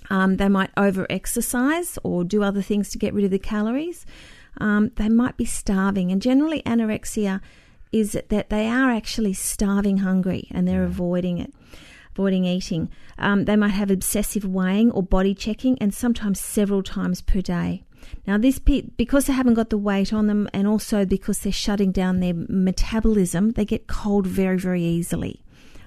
Um, 0.09 0.39
they 0.39 0.49
might 0.49 0.71
over 0.79 1.07
exercise 1.11 1.99
or 2.03 2.25
do 2.25 2.43
other 2.43 2.63
things 2.63 2.89
to 2.91 2.99
get 2.99 3.13
rid 3.13 3.27
of 3.27 3.31
the 3.31 3.39
calories. 3.39 4.07
Um, 4.59 4.91
they 4.97 5.11
might 5.11 5.37
be 5.37 5.45
starving. 5.45 6.11
And 6.11 6.23
generally, 6.23 6.63
anorexia 6.63 7.43
is 7.93 8.13
that 8.13 8.49
they 8.49 8.69
are 8.69 8.91
actually 8.91 9.35
starving 9.35 9.99
hungry 9.99 10.49
and 10.51 10.67
they're 10.67 10.85
avoiding 10.85 11.37
it 11.37 11.53
avoiding 12.17 12.47
eating. 12.47 12.89
Um, 13.19 13.45
they 13.45 13.57
might 13.57 13.69
have 13.69 13.91
obsessive 13.91 14.45
weighing 14.45 14.91
or 14.93 15.03
body 15.03 15.35
checking, 15.35 15.77
and 15.79 15.93
sometimes 15.93 16.41
several 16.41 16.83
times 16.83 17.21
per 17.21 17.43
day. 17.43 17.83
Now, 18.27 18.39
this 18.39 18.59
because 18.59 19.27
they 19.27 19.33
haven't 19.33 19.55
got 19.55 19.71
the 19.71 19.79
weight 19.79 20.13
on 20.13 20.27
them, 20.27 20.49
and 20.55 20.67
also 20.67 21.05
because 21.05 21.41
they're 21.41 21.53
shutting 21.53 21.93
down 21.93 22.21
their 22.21 22.35
metabolism, 22.35 23.51
they 23.51 23.65
get 23.65 23.87
cold 23.87 24.27
very, 24.27 24.59
very 24.59 24.83
easily. 24.83 25.43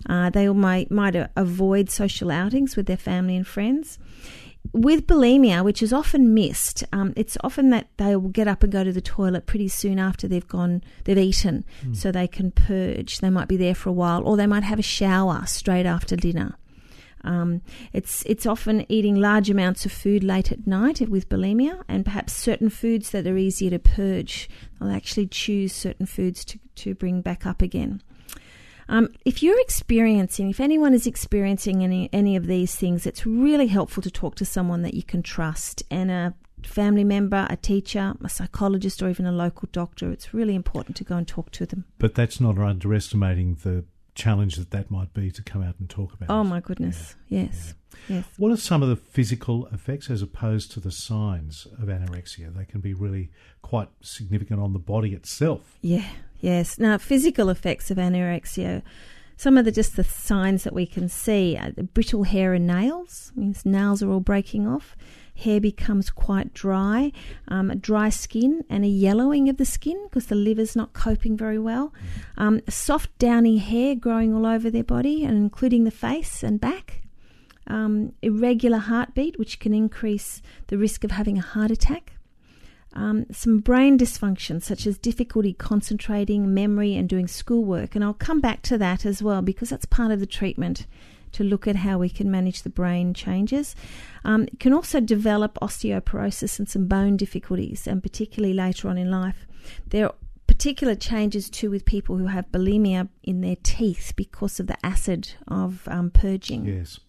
Uh, 0.08 0.30
they 0.30 0.48
might 0.50 0.92
might 0.92 1.16
avoid 1.36 1.90
social 1.90 2.32
outings 2.32 2.75
with 2.75 2.86
their 2.86 2.98
family 2.98 3.36
and 3.36 3.48
friends. 3.48 3.98
With 4.72 5.08
bulimia, 5.08 5.64
which 5.64 5.82
is 5.82 5.92
often 5.92 6.34
missed, 6.34 6.84
um, 6.94 7.14
it's 7.16 7.38
often 7.44 7.70
that 7.72 7.88
they 7.98 8.16
will 8.16 8.30
get 8.30 8.48
up 8.48 8.62
and 8.62 8.72
go 8.72 8.84
to 8.84 8.92
the 8.92 9.02
toilet 9.02 9.48
pretty 9.48 9.68
soon 9.68 9.98
after 9.98 10.28
they've 10.28 10.48
gone, 10.48 10.84
they've 11.06 11.18
eaten, 11.18 11.66
so 11.94 12.12
they 12.12 12.28
can 12.28 12.52
purge. 12.52 13.18
They 13.18 13.32
might 13.32 13.48
be 13.48 13.58
there 13.58 13.74
for 13.74 13.90
a 13.90 13.94
while, 13.94 14.24
or 14.24 14.38
they 14.38 14.46
might 14.46 14.64
have 14.64 14.78
a 14.78 14.84
shower 14.84 15.44
straight 15.48 15.88
after 15.88 16.16
dinner. 16.16 16.56
Um, 17.24 17.62
it's 17.94 18.24
it's 18.26 18.46
often 18.46 18.86
eating 18.90 19.16
large 19.16 19.50
amounts 19.50 19.86
of 19.86 19.92
food 19.92 20.24
late 20.24 20.52
at 20.52 20.68
night 20.68 21.02
with 21.10 21.30
bulimia, 21.30 21.84
and 21.88 22.06
perhaps 22.06 22.34
certain 22.34 22.70
foods 22.70 23.10
that 23.10 23.28
are 23.28 23.38
easier 23.38 23.72
to 23.72 23.80
purge. 23.80 24.50
They'll 24.80 24.92
actually 24.92 25.28
choose 25.28 25.74
certain 25.74 26.06
foods 26.06 26.46
to 26.46 26.60
to 26.76 26.96
bring 26.96 27.22
back 27.22 27.46
up 27.46 27.62
again. 27.62 28.02
Um, 28.89 29.09
if 29.24 29.44
you're 29.44 29.59
experiencing, 29.62 30.50
if 30.50 30.59
anyone 30.59 30.94
is 30.94 31.06
experiencing 31.06 31.83
any 31.83 32.09
any 32.12 32.36
of 32.36 32.47
these 32.47 32.75
things, 32.75 33.06
it's 33.06 33.25
really 33.25 33.68
helpful 33.68 34.01
to 34.03 34.12
talk 34.12 34.36
to 34.36 34.45
someone 34.45 34.81
that 34.81 34.95
you 34.95 35.03
can 35.03 35.21
trust 35.21 35.83
and 35.91 36.09
a 36.09 36.33
family 36.63 37.03
member, 37.03 37.47
a 37.50 37.56
teacher, 37.56 38.13
a 38.24 38.30
psychologist, 38.30 39.01
or 39.01 39.10
even 39.10 39.25
a 39.25 39.31
local 39.31 39.69
doctor. 39.72 40.12
It's 40.12 40.34
really 40.34 40.55
important 40.55 40.98
to 40.98 41.03
go 41.03 41.15
and 41.15 41.27
talk 41.27 41.51
to 41.51 41.65
them. 41.65 41.86
But 42.00 42.15
that's 42.15 42.41
not 42.41 42.58
underestimating 42.58 43.60
the 43.63 43.86
challenge 44.15 44.55
that 44.55 44.72
that 44.72 44.91
might 44.91 45.13
be 45.13 45.31
to 45.31 45.41
come 45.43 45.63
out 45.63 45.75
and 45.79 45.89
talk 45.89 46.13
about. 46.13 46.29
Oh 46.29 46.41
it. 46.41 46.46
my 46.46 46.60
goodness, 46.60 47.15
yes, 47.27 47.75
yes. 48.08 48.25
What 48.38 48.51
are 48.51 48.58
some 48.58 48.81
of 48.81 48.89
the 48.89 48.96
physical 48.96 49.67
effects 49.67 50.10
as 50.10 50.22
opposed 50.22 50.72
to 50.72 50.79
the 50.79 50.91
signs 50.91 51.67
of 51.79 51.88
anorexia? 51.88 52.53
They 52.53 52.65
can 52.65 52.81
be 52.81 52.93
really 52.93 53.29
quite 53.62 53.89
significant 54.01 54.60
on 54.60 54.74
the 54.74 54.79
body 54.79 55.13
itself. 55.13 55.77
Yeah, 55.81 56.10
yes. 56.39 56.79
Now, 56.79 56.98
physical 56.98 57.50
effects 57.50 57.91
of 57.91 57.98
anorexia. 57.98 58.81
Some 59.38 59.58
of 59.58 59.63
the 59.63 59.72
just 59.72 59.96
the 59.96 60.03
signs 60.03 60.63
that 60.63 60.74
we 60.74 60.86
can 60.86 61.08
see: 61.08 61.58
uh, 61.58 61.72
the 61.75 61.84
brittle 61.84 62.24
hair 62.24 62.53
and 62.53 62.67
nails. 62.67 63.31
Means 63.36 63.65
nails 63.65 64.03
are 64.03 64.10
all 64.10 64.19
breaking 64.19 64.67
off. 64.67 64.98
Hair 65.36 65.62
becomes 65.62 66.10
quite 66.10 66.53
dry, 66.53 67.13
um, 67.48 67.69
dry 67.79 68.10
skin, 68.10 68.65
and 68.69 68.84
a 68.84 68.89
yellowing 68.89 69.48
of 69.48 69.55
the 69.55 69.63
skin 69.63 69.98
because 70.10 70.25
the 70.25 70.36
liver's 70.36 70.75
not 70.75 70.91
coping 70.91 71.38
very 71.38 71.58
well. 71.58 71.93
Um, 72.38 72.60
soft, 72.67 73.17
downy 73.17 73.58
hair 73.58 73.96
growing 73.96 74.34
all 74.34 74.46
over 74.46 74.69
their 74.69 74.84
body, 74.84 75.24
and 75.24 75.38
including 75.38 75.86
the 75.86 75.91
face 75.91 76.43
and 76.43 76.60
back. 76.60 77.03
Um, 77.67 78.13
irregular 78.22 78.79
heartbeat, 78.79 79.39
which 79.39 79.60
can 79.60 79.74
increase 79.74 80.41
the 80.67 80.77
risk 80.77 81.05
of 81.05 81.12
having 81.12 81.38
a 81.38 81.41
heart 81.41 81.72
attack 81.72 82.13
um, 82.93 83.25
some 83.31 83.60
brain 83.60 83.98
dysfunction, 83.98 84.62
such 84.62 84.88
as 84.88 84.98
difficulty 84.98 85.53
concentrating, 85.53 86.53
memory, 86.53 86.96
and 86.96 87.08
doing 87.08 87.27
schoolwork. 87.27 87.96
And 87.96 88.03
I'll 88.03 88.13
come 88.13 88.41
back 88.41 88.62
to 88.63 88.77
that 88.77 89.05
as 89.05 89.22
well 89.22 89.41
because 89.41 89.69
that's 89.69 89.86
part 89.86 90.12
of 90.12 90.19
the 90.19 90.25
treatment 90.25 90.86
to 91.34 91.43
look 91.43 91.67
at 91.67 91.75
how 91.75 92.00
we 92.00 92.10
can 92.10 92.31
manage 92.31 92.63
the 92.63 92.69
brain 92.69 93.13
changes. 93.13 93.75
Um, 94.24 94.43
it 94.43 94.60
can 94.60 94.74
also 94.74 95.00
develop 95.00 95.58
osteoporosis 95.62 96.58
and 96.58 96.67
some 96.67 96.88
bone 96.88 97.17
difficulties, 97.17 97.86
and 97.86 98.01
particularly 98.01 98.53
later 98.53 98.89
on 98.89 98.98
in 98.98 99.12
life. 99.12 99.46
There 99.88 100.08
are 100.08 100.15
particular 100.48 100.96
changes 100.96 101.50
too 101.50 101.69
with 101.69 101.86
people 101.86 102.17
who 102.17 102.25
have 102.25 102.51
bulimia 102.51 103.08
in 103.24 103.41
their 103.41 103.58
teeth 103.62 104.13
because 104.15 104.60
of 104.60 104.67
the 104.67 104.84
acid 104.84 105.31
of 105.48 105.88
um, 105.88 106.10
purging. 106.10 106.65
Yes. 106.65 107.00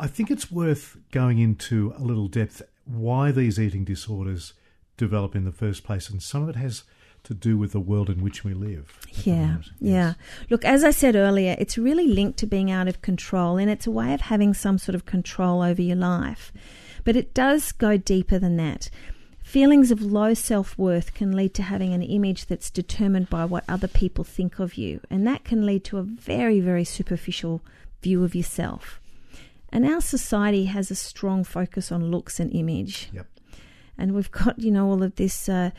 I 0.00 0.08
think 0.08 0.30
it's 0.30 0.50
worth 0.50 0.96
going 1.12 1.38
into 1.38 1.94
a 1.96 2.02
little 2.02 2.28
depth 2.28 2.60
why 2.84 3.30
these 3.30 3.58
eating 3.60 3.84
disorders 3.84 4.54
develop 4.98 5.34
in 5.34 5.44
the 5.44 5.52
first 5.52 5.84
place. 5.84 6.10
And 6.10 6.22
some 6.22 6.42
of 6.42 6.50
it 6.50 6.56
has 6.56 6.82
to 7.24 7.34
do 7.34 7.56
with 7.56 7.72
the 7.72 7.80
world 7.80 8.10
in 8.10 8.22
which 8.22 8.44
we 8.44 8.54
live. 8.54 8.98
Yeah, 9.24 9.58
yeah. 9.80 10.14
Look, 10.50 10.64
as 10.64 10.84
I 10.84 10.90
said 10.90 11.16
earlier, 11.16 11.56
it's 11.58 11.78
really 11.78 12.06
linked 12.06 12.38
to 12.40 12.46
being 12.46 12.70
out 12.70 12.88
of 12.88 13.02
control, 13.02 13.56
and 13.56 13.70
it's 13.70 13.86
a 13.86 13.90
way 13.90 14.14
of 14.14 14.22
having 14.22 14.54
some 14.54 14.78
sort 14.78 14.94
of 14.94 15.06
control 15.06 15.62
over 15.62 15.80
your 15.80 15.96
life. 15.96 16.52
But 17.04 17.16
it 17.16 17.34
does 17.34 17.72
go 17.72 17.96
deeper 17.96 18.38
than 18.38 18.56
that. 18.56 18.90
Feelings 19.42 19.90
of 19.90 20.02
low 20.02 20.34
self 20.34 20.76
worth 20.76 21.14
can 21.14 21.34
lead 21.34 21.54
to 21.54 21.62
having 21.62 21.94
an 21.94 22.02
image 22.02 22.46
that's 22.46 22.70
determined 22.70 23.30
by 23.30 23.46
what 23.46 23.64
other 23.66 23.88
people 23.88 24.24
think 24.24 24.58
of 24.58 24.74
you, 24.74 25.00
and 25.08 25.26
that 25.26 25.44
can 25.44 25.64
lead 25.64 25.84
to 25.84 25.98
a 25.98 26.02
very, 26.02 26.60
very 26.60 26.84
superficial 26.84 27.62
view 28.02 28.24
of 28.24 28.34
yourself. 28.34 29.00
And 29.70 29.86
our 29.86 30.00
society 30.00 30.66
has 30.66 30.90
a 30.90 30.94
strong 30.94 31.44
focus 31.44 31.90
on 31.92 32.10
looks 32.10 32.40
and 32.40 32.52
image. 32.54 33.10
Yep. 33.12 33.26
And 33.98 34.14
we've 34.14 34.30
got, 34.30 34.58
you 34.58 34.70
know, 34.70 34.88
all 34.88 35.02
of 35.02 35.16
this. 35.16 35.48
Uh, 35.48 35.70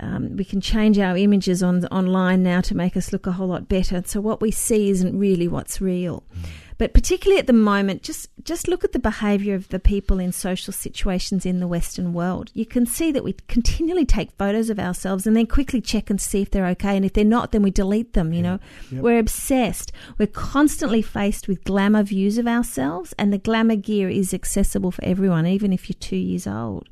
um, 0.00 0.36
we 0.36 0.44
can 0.44 0.60
change 0.60 0.98
our 0.98 1.16
images 1.16 1.60
on 1.62 1.84
online 1.86 2.42
now 2.44 2.60
to 2.60 2.74
make 2.76 2.96
us 2.96 3.12
look 3.12 3.26
a 3.26 3.32
whole 3.32 3.48
lot 3.48 3.68
better. 3.68 4.02
So 4.06 4.20
what 4.20 4.40
we 4.40 4.52
see 4.52 4.90
isn't 4.90 5.18
really 5.18 5.48
what's 5.48 5.80
real. 5.80 6.22
Mm. 6.36 6.48
But 6.78 6.94
particularly 6.94 7.40
at 7.40 7.48
the 7.48 7.52
moment, 7.52 8.02
just 8.04 8.28
just 8.44 8.68
look 8.68 8.84
at 8.84 8.92
the 8.92 9.00
behaviour 9.00 9.56
of 9.56 9.68
the 9.68 9.80
people 9.80 10.20
in 10.20 10.30
social 10.30 10.72
situations 10.72 11.44
in 11.44 11.58
the 11.58 11.66
Western 11.66 12.12
world. 12.12 12.52
You 12.54 12.64
can 12.64 12.86
see 12.86 13.10
that 13.10 13.24
we 13.24 13.34
continually 13.48 14.06
take 14.06 14.30
photos 14.38 14.70
of 14.70 14.78
ourselves 14.78 15.26
and 15.26 15.36
then 15.36 15.46
quickly 15.46 15.80
check 15.80 16.08
and 16.08 16.20
see 16.20 16.40
if 16.40 16.52
they're 16.52 16.66
okay. 16.68 16.96
And 16.96 17.04
if 17.04 17.14
they're 17.14 17.24
not, 17.24 17.50
then 17.50 17.62
we 17.62 17.72
delete 17.72 18.12
them. 18.12 18.32
You 18.32 18.42
know, 18.42 18.60
yep. 18.92 19.02
we're 19.02 19.18
obsessed. 19.18 19.90
We're 20.18 20.28
constantly 20.28 21.02
faced 21.02 21.48
with 21.48 21.64
glamour 21.64 22.04
views 22.04 22.38
of 22.38 22.46
ourselves, 22.46 23.12
and 23.18 23.32
the 23.32 23.38
glamour 23.38 23.76
gear 23.76 24.08
is 24.08 24.32
accessible 24.32 24.92
for 24.92 25.04
everyone, 25.04 25.48
even 25.48 25.72
if 25.72 25.88
you're 25.88 25.98
two 25.98 26.16
years 26.16 26.46
old. 26.46 26.88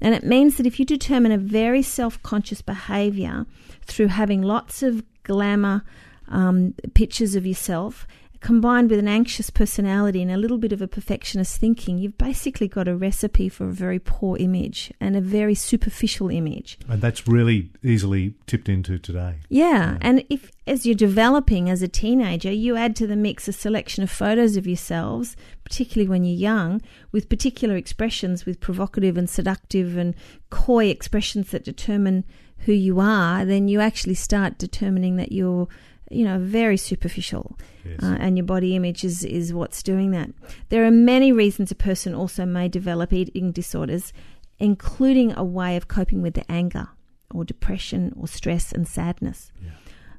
And 0.00 0.14
it 0.14 0.24
means 0.24 0.56
that 0.56 0.66
if 0.66 0.78
you 0.78 0.86
determine 0.86 1.32
a 1.32 1.38
very 1.38 1.82
self 1.82 2.22
conscious 2.22 2.62
behaviour 2.62 3.46
through 3.82 4.08
having 4.08 4.42
lots 4.42 4.82
of 4.82 5.02
glamour 5.22 5.84
um, 6.28 6.74
pictures 6.94 7.34
of 7.34 7.46
yourself 7.46 8.06
combined 8.40 8.90
with 8.90 8.98
an 8.98 9.08
anxious 9.08 9.50
personality 9.50 10.22
and 10.22 10.30
a 10.30 10.36
little 10.36 10.58
bit 10.58 10.72
of 10.72 10.80
a 10.80 10.88
perfectionist 10.88 11.58
thinking, 11.58 11.98
you've 11.98 12.16
basically 12.16 12.68
got 12.68 12.88
a 12.88 12.96
recipe 12.96 13.48
for 13.48 13.64
a 13.64 13.72
very 13.72 13.98
poor 13.98 14.36
image 14.38 14.92
and 15.00 15.14
a 15.14 15.20
very 15.20 15.54
superficial 15.54 16.30
image. 16.30 16.78
And 16.88 17.02
that's 17.02 17.28
really 17.28 17.70
easily 17.82 18.34
tipped 18.46 18.68
into 18.68 18.98
today. 18.98 19.36
Yeah. 19.48 19.70
yeah. 19.70 19.98
And 20.00 20.24
if, 20.30 20.50
as 20.66 20.86
you're 20.86 20.94
developing 20.94 21.68
as 21.68 21.82
a 21.82 21.88
teenager, 21.88 22.50
you 22.50 22.76
add 22.76 22.96
to 22.96 23.06
the 23.06 23.16
mix 23.16 23.46
a 23.46 23.52
selection 23.52 24.02
of 24.02 24.10
photos 24.10 24.56
of 24.56 24.66
yourselves, 24.66 25.36
particularly 25.64 26.08
when 26.08 26.24
you're 26.24 26.34
young, 26.36 26.80
with 27.12 27.28
particular 27.28 27.76
expressions, 27.76 28.46
with 28.46 28.60
provocative 28.60 29.18
and 29.18 29.28
seductive 29.28 29.96
and 29.96 30.14
coy 30.48 30.86
expressions 30.86 31.50
that 31.50 31.64
determine 31.64 32.24
who 32.60 32.72
you 32.72 33.00
are, 33.00 33.44
then 33.44 33.68
you 33.68 33.80
actually 33.80 34.14
start 34.14 34.58
determining 34.58 35.16
that 35.16 35.32
you're 35.32 35.68
you 36.10 36.24
know, 36.24 36.38
very 36.38 36.76
superficial. 36.76 37.56
Yes. 37.84 38.02
Uh, 38.02 38.16
and 38.20 38.36
your 38.36 38.44
body 38.44 38.76
image 38.76 39.04
is, 39.04 39.24
is 39.24 39.54
what's 39.54 39.82
doing 39.82 40.10
that. 40.10 40.30
There 40.68 40.84
are 40.84 40.90
many 40.90 41.32
reasons 41.32 41.70
a 41.70 41.76
person 41.76 42.14
also 42.14 42.44
may 42.44 42.68
develop 42.68 43.12
eating 43.12 43.52
disorders, 43.52 44.12
including 44.58 45.32
a 45.32 45.44
way 45.44 45.76
of 45.76 45.88
coping 45.88 46.20
with 46.20 46.34
the 46.34 46.50
anger 46.50 46.88
or 47.32 47.44
depression 47.44 48.12
or 48.18 48.26
stress 48.26 48.72
and 48.72 48.86
sadness. 48.86 49.52
Yeah. 49.64 49.70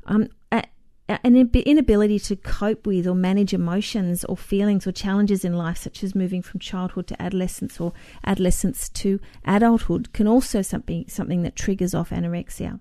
Um, 0.05 0.29
a, 0.51 0.63
an 1.09 1.35
inability 1.35 2.19
to 2.19 2.37
cope 2.37 2.87
with 2.87 3.05
or 3.05 3.15
manage 3.15 3.53
emotions 3.53 4.23
or 4.25 4.37
feelings 4.37 4.87
or 4.87 4.93
challenges 4.93 5.43
in 5.43 5.53
life, 5.53 5.77
such 5.77 6.03
as 6.03 6.15
moving 6.15 6.41
from 6.41 6.61
childhood 6.61 7.07
to 7.07 7.21
adolescence 7.21 7.81
or 7.81 7.91
adolescence 8.25 8.87
to 8.89 9.19
adulthood, 9.43 10.13
can 10.13 10.25
also 10.25 10.61
be 10.79 11.05
something 11.09 11.43
that 11.43 11.57
triggers 11.57 11.93
off 11.93 12.11
anorexia. 12.11 12.79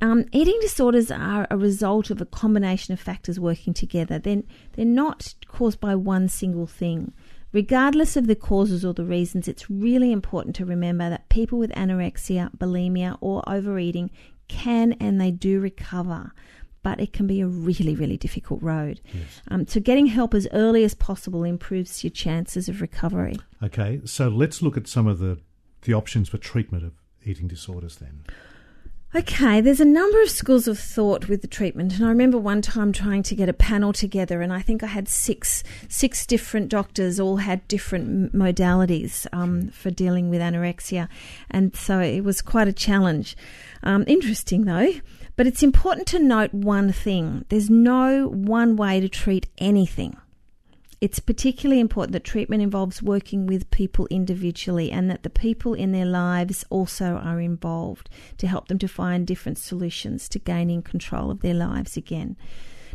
Um, 0.00 0.26
eating 0.32 0.58
disorders 0.60 1.10
are 1.10 1.46
a 1.50 1.56
result 1.56 2.10
of 2.10 2.20
a 2.20 2.26
combination 2.26 2.92
of 2.92 3.00
factors 3.00 3.40
working 3.40 3.72
together. 3.72 4.18
They're, 4.18 4.42
they're 4.72 4.84
not 4.84 5.34
caused 5.48 5.80
by 5.80 5.94
one 5.94 6.28
single 6.28 6.66
thing. 6.66 7.12
Regardless 7.52 8.16
of 8.16 8.26
the 8.26 8.34
causes 8.34 8.84
or 8.84 8.92
the 8.92 9.04
reasons, 9.04 9.48
it's 9.48 9.70
really 9.70 10.12
important 10.12 10.54
to 10.56 10.66
remember 10.66 11.08
that 11.08 11.28
people 11.30 11.58
with 11.58 11.70
anorexia, 11.70 12.54
bulimia, 12.58 13.16
or 13.20 13.42
overeating 13.48 14.10
can 14.48 14.92
and 14.94 15.20
they 15.20 15.30
do 15.30 15.60
recover, 15.60 16.32
but 16.82 17.00
it 17.00 17.12
can 17.12 17.26
be 17.26 17.40
a 17.40 17.46
really, 17.46 17.94
really 17.94 18.18
difficult 18.18 18.62
road. 18.62 19.00
Yes. 19.12 19.40
Um, 19.48 19.66
so, 19.66 19.80
getting 19.80 20.06
help 20.06 20.34
as 20.34 20.46
early 20.52 20.84
as 20.84 20.94
possible 20.94 21.44
improves 21.44 22.04
your 22.04 22.10
chances 22.10 22.68
of 22.68 22.82
recovery. 22.82 23.36
Okay, 23.62 24.02
so 24.04 24.28
let's 24.28 24.60
look 24.60 24.76
at 24.76 24.86
some 24.86 25.06
of 25.06 25.18
the, 25.18 25.38
the 25.82 25.94
options 25.94 26.28
for 26.28 26.38
treatment 26.38 26.84
of 26.84 26.92
eating 27.24 27.48
disorders 27.48 27.96
then. 27.96 28.22
Okay, 29.16 29.62
there's 29.62 29.80
a 29.80 29.86
number 29.86 30.20
of 30.20 30.28
schools 30.28 30.68
of 30.68 30.78
thought 30.78 31.26
with 31.26 31.40
the 31.40 31.48
treatment, 31.48 31.94
and 31.94 32.04
I 32.04 32.10
remember 32.10 32.36
one 32.36 32.60
time 32.60 32.92
trying 32.92 33.22
to 33.22 33.34
get 33.34 33.48
a 33.48 33.54
panel 33.54 33.94
together, 33.94 34.42
and 34.42 34.52
I 34.52 34.60
think 34.60 34.82
I 34.82 34.88
had 34.88 35.08
six 35.08 35.64
six 35.88 36.26
different 36.26 36.68
doctors, 36.68 37.18
all 37.18 37.38
had 37.38 37.66
different 37.66 38.34
modalities 38.34 39.26
um, 39.32 39.68
for 39.68 39.90
dealing 39.90 40.28
with 40.28 40.42
anorexia, 40.42 41.08
and 41.50 41.74
so 41.74 41.98
it 41.98 42.24
was 42.24 42.42
quite 42.42 42.68
a 42.68 42.74
challenge. 42.74 43.38
Um, 43.82 44.04
interesting 44.06 44.66
though, 44.66 44.92
but 45.34 45.46
it's 45.46 45.62
important 45.62 46.06
to 46.08 46.18
note 46.18 46.52
one 46.52 46.92
thing: 46.92 47.46
there's 47.48 47.70
no 47.70 48.28
one 48.28 48.76
way 48.76 49.00
to 49.00 49.08
treat 49.08 49.46
anything. 49.56 50.18
It's 50.98 51.18
particularly 51.20 51.80
important 51.80 52.12
that 52.12 52.24
treatment 52.24 52.62
involves 52.62 53.02
working 53.02 53.46
with 53.46 53.70
people 53.70 54.06
individually 54.10 54.90
and 54.90 55.10
that 55.10 55.24
the 55.24 55.30
people 55.30 55.74
in 55.74 55.92
their 55.92 56.06
lives 56.06 56.64
also 56.70 57.16
are 57.16 57.38
involved 57.38 58.08
to 58.38 58.46
help 58.46 58.68
them 58.68 58.78
to 58.78 58.88
find 58.88 59.26
different 59.26 59.58
solutions 59.58 60.26
to 60.30 60.38
gaining 60.38 60.82
control 60.82 61.30
of 61.30 61.40
their 61.40 61.54
lives 61.54 61.98
again. 61.98 62.36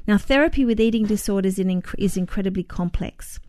Now, 0.08 0.18
therapy 0.18 0.66
with 0.66 0.80
eating 0.80 1.06
disorders 1.06 1.60
is 1.60 2.18
incredibly 2.18 2.64
complex. 2.64 3.40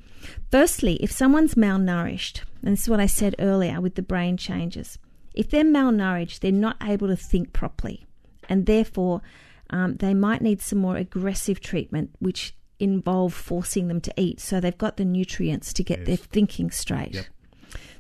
Firstly, 0.51 0.97
if 0.97 1.11
someone's 1.11 1.55
malnourished, 1.55 2.43
and 2.63 2.75
this 2.75 2.83
is 2.83 2.89
what 2.91 3.01
I 3.01 3.07
said 3.07 3.35
earlier 3.39 3.81
with 3.81 3.95
the 3.95 4.03
brain 4.03 4.37
changes, 4.37 4.99
if 5.35 5.49
they're 5.49 5.65
malnourished, 5.65 6.41
they're 6.41 6.53
not 6.53 6.77
able 6.83 7.09
to 7.09 7.17
think 7.17 7.55
properly, 7.55 8.07
and 8.51 8.67
therefore 8.67 9.23
um, 9.71 9.97
they 9.97 10.13
might 10.13 10.43
need 10.43 10.61
some 10.61 10.79
more 10.79 10.99
aggressive 10.99 11.61
treatment, 11.61 12.11
which 12.19 12.55
involve 12.83 13.33
forcing 13.33 13.89
them 13.89 14.01
to 14.01 14.13
eat 14.17 14.41
so 14.41 14.61
they've 14.61 14.77
got 14.77 14.97
the 14.97 15.05
nutrients 15.05 15.73
to 15.73 15.85
get 15.85 16.01
yes. 16.01 16.07
their 16.07 16.17
thinking 16.17 16.71
straight. 16.71 17.15
Yep. 17.15 17.27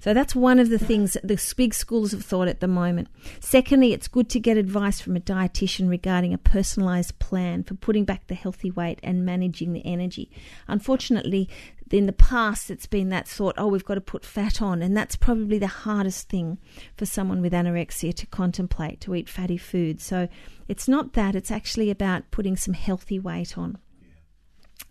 So 0.03 0.12
that's 0.12 0.35
one 0.35 0.59
of 0.59 0.69
the 0.69 0.81
things, 0.81 1.17
the 1.23 1.41
big 1.57 1.73
schools 1.73 2.12
of 2.12 2.25
thought 2.25 2.49
at 2.49 2.59
the 2.59 2.67
moment. 2.67 3.07
Secondly, 3.39 3.93
it's 3.93 4.09
good 4.09 4.29
to 4.31 4.41
get 4.41 4.57
advice 4.57 5.01
from 5.01 5.15
a 5.15 5.21
dietitian 5.21 5.89
regarding 5.89 6.35
a 6.35 6.39
personalised 6.39 7.21
plan 7.21 7.62
for 7.62 7.75
putting 7.75 8.05
back 8.05 8.27
the 8.27 8.35
healthy 8.35 8.73
weight 8.73 8.99
and 9.05 9.25
managing 9.25 9.73
the 9.73 9.87
energy. 9.87 10.29
Unfortunately, 10.67 11.49
in 11.93 12.07
the 12.07 12.12
past, 12.12 12.69
it's 12.69 12.87
been 12.87 13.11
that 13.11 13.29
thought, 13.29 13.55
oh, 13.57 13.69
we've 13.69 13.85
got 13.85 13.95
to 13.95 14.01
put 14.01 14.25
fat 14.25 14.61
on. 14.61 14.83
And 14.83 14.97
that's 14.97 15.15
probably 15.15 15.61
the 15.61 15.69
hardest 15.69 16.29
thing 16.29 16.59
for 16.97 17.07
someone 17.07 17.41
with 17.41 17.53
anorexia 17.53 18.12
to 18.15 18.27
contemplate, 18.27 19.01
to 19.03 19.15
eat 19.15 19.29
fatty 19.29 19.57
food. 19.57 20.01
So 20.01 20.27
it's 20.67 20.89
not 20.89 21.12
that, 21.12 21.37
it's 21.37 21.53
actually 21.53 21.91
about 21.91 22.29
putting 22.33 22.57
some 22.57 22.75
healthy 22.75 23.21
weight 23.21 23.57
on 23.57 23.79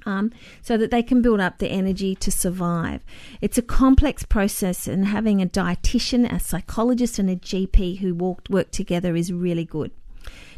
um, 0.05 0.31
so 0.61 0.77
that 0.77 0.91
they 0.91 1.03
can 1.03 1.21
build 1.21 1.39
up 1.39 1.57
the 1.57 1.69
energy 1.69 2.15
to 2.15 2.31
survive. 2.31 3.03
It's 3.41 3.57
a 3.57 3.61
complex 3.61 4.23
process, 4.23 4.87
and 4.87 5.05
having 5.07 5.41
a 5.41 5.47
dietitian, 5.47 6.31
a 6.31 6.39
psychologist, 6.39 7.19
and 7.19 7.29
a 7.29 7.35
GP 7.35 7.99
who 7.99 8.13
walk, 8.13 8.41
work 8.49 8.71
together 8.71 9.15
is 9.15 9.33
really 9.33 9.65
good. 9.65 9.91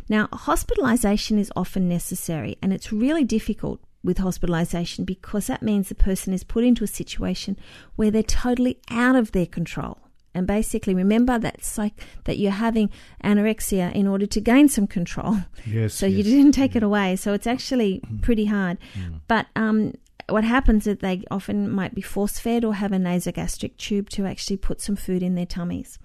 Now, 0.09 0.27
hospitalisation 0.27 1.39
is 1.39 1.51
often 1.55 1.87
necessary, 1.87 2.57
and 2.61 2.73
it's 2.73 2.91
really 2.91 3.23
difficult 3.23 3.79
with 4.03 4.17
hospitalisation 4.17 5.05
because 5.05 5.47
that 5.47 5.63
means 5.63 5.87
the 5.87 5.95
person 5.95 6.33
is 6.33 6.43
put 6.43 6.63
into 6.63 6.83
a 6.83 6.87
situation 6.87 7.57
where 7.95 8.11
they're 8.11 8.21
totally 8.21 8.79
out 8.89 9.15
of 9.15 9.31
their 9.31 9.45
control. 9.45 9.97
And 10.35 10.47
basically, 10.47 10.95
remember 10.95 11.37
that 11.39 11.73
like 11.77 12.01
that 12.23 12.37
you're 12.37 12.51
having 12.51 12.89
anorexia 13.23 13.93
in 13.93 14.07
order 14.07 14.25
to 14.25 14.41
gain 14.41 14.67
some 14.67 14.87
control. 14.87 15.37
Yes. 15.65 15.93
so 15.99 16.05
yes. 16.05 16.17
you 16.17 16.23
didn't 16.23 16.53
take 16.53 16.75
it 16.75 16.83
away. 16.83 17.15
So 17.15 17.33
it's 17.33 17.47
actually 17.47 18.01
pretty 18.21 18.45
hard. 18.45 18.77
Mm. 18.95 19.21
But 19.27 19.47
um, 19.55 19.93
what 20.29 20.43
happens 20.43 20.87
is 20.87 20.97
they 20.97 21.23
often 21.29 21.69
might 21.69 21.93
be 21.93 22.01
force 22.01 22.39
fed 22.39 22.65
or 22.65 22.75
have 22.75 22.91
a 22.91 22.97
nasogastric 22.97 23.77
tube 23.77 24.09
to 24.11 24.25
actually 24.25 24.57
put 24.57 24.81
some 24.81 24.95
food 24.95 25.21
in 25.21 25.35
their 25.35 25.45
tummies. 25.45 25.99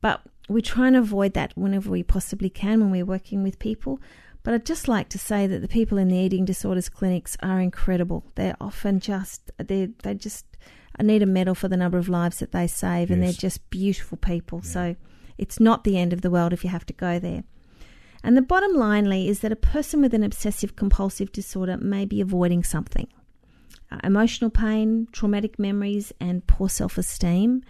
But 0.00 0.20
we 0.48 0.60
try 0.60 0.88
and 0.88 0.96
avoid 0.96 1.32
that 1.34 1.52
whenever 1.56 1.90
we 1.90 2.02
possibly 2.02 2.50
can 2.50 2.80
when 2.80 2.90
we're 2.90 3.06
working 3.06 3.42
with 3.42 3.58
people. 3.58 4.00
But 4.42 4.52
I'd 4.52 4.66
just 4.66 4.88
like 4.88 5.08
to 5.10 5.18
say 5.18 5.46
that 5.46 5.60
the 5.60 5.68
people 5.68 5.96
in 5.96 6.08
the 6.08 6.18
eating 6.18 6.44
disorders 6.44 6.90
clinics 6.90 7.36
are 7.42 7.60
incredible. 7.60 8.26
They're 8.34 8.56
often 8.60 9.00
just 9.00 9.50
they 9.56 9.86
they 10.02 10.14
just 10.14 10.44
I 10.98 11.02
need 11.02 11.22
a 11.22 11.26
medal 11.26 11.54
for 11.54 11.68
the 11.68 11.76
number 11.76 11.98
of 11.98 12.08
lives 12.08 12.38
that 12.38 12.52
they 12.52 12.66
save, 12.66 13.10
yes. 13.10 13.14
and 13.14 13.22
they're 13.22 13.32
just 13.32 13.68
beautiful 13.70 14.18
people. 14.18 14.60
Yeah. 14.64 14.70
So 14.70 14.96
it's 15.38 15.58
not 15.58 15.84
the 15.84 15.98
end 15.98 16.12
of 16.12 16.22
the 16.22 16.30
world 16.30 16.52
if 16.52 16.64
you 16.64 16.70
have 16.70 16.86
to 16.86 16.92
go 16.92 17.18
there. 17.18 17.44
And 18.22 18.36
the 18.36 18.42
bottom 18.42 18.74
line, 18.74 19.08
Lee, 19.08 19.28
is 19.28 19.40
that 19.40 19.52
a 19.52 19.56
person 19.56 20.00
with 20.00 20.14
an 20.14 20.22
obsessive 20.22 20.76
compulsive 20.76 21.30
disorder 21.30 21.76
may 21.76 22.06
be 22.06 22.20
avoiding 22.20 22.64
something 22.64 23.08
uh, 23.90 23.98
emotional 24.02 24.50
pain, 24.50 25.08
traumatic 25.12 25.58
memories, 25.58 26.12
and 26.20 26.46
poor 26.46 26.68
self 26.68 26.96
esteem. 26.96 27.62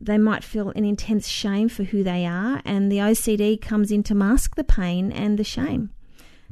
they 0.00 0.18
might 0.18 0.44
feel 0.44 0.70
an 0.70 0.84
intense 0.84 1.26
shame 1.26 1.68
for 1.68 1.82
who 1.82 2.04
they 2.04 2.24
are, 2.24 2.62
and 2.64 2.92
the 2.92 2.98
OCD 2.98 3.60
comes 3.60 3.90
in 3.90 4.02
to 4.04 4.14
mask 4.14 4.54
the 4.54 4.62
pain 4.62 5.10
and 5.10 5.38
the 5.38 5.44
shame. 5.44 5.90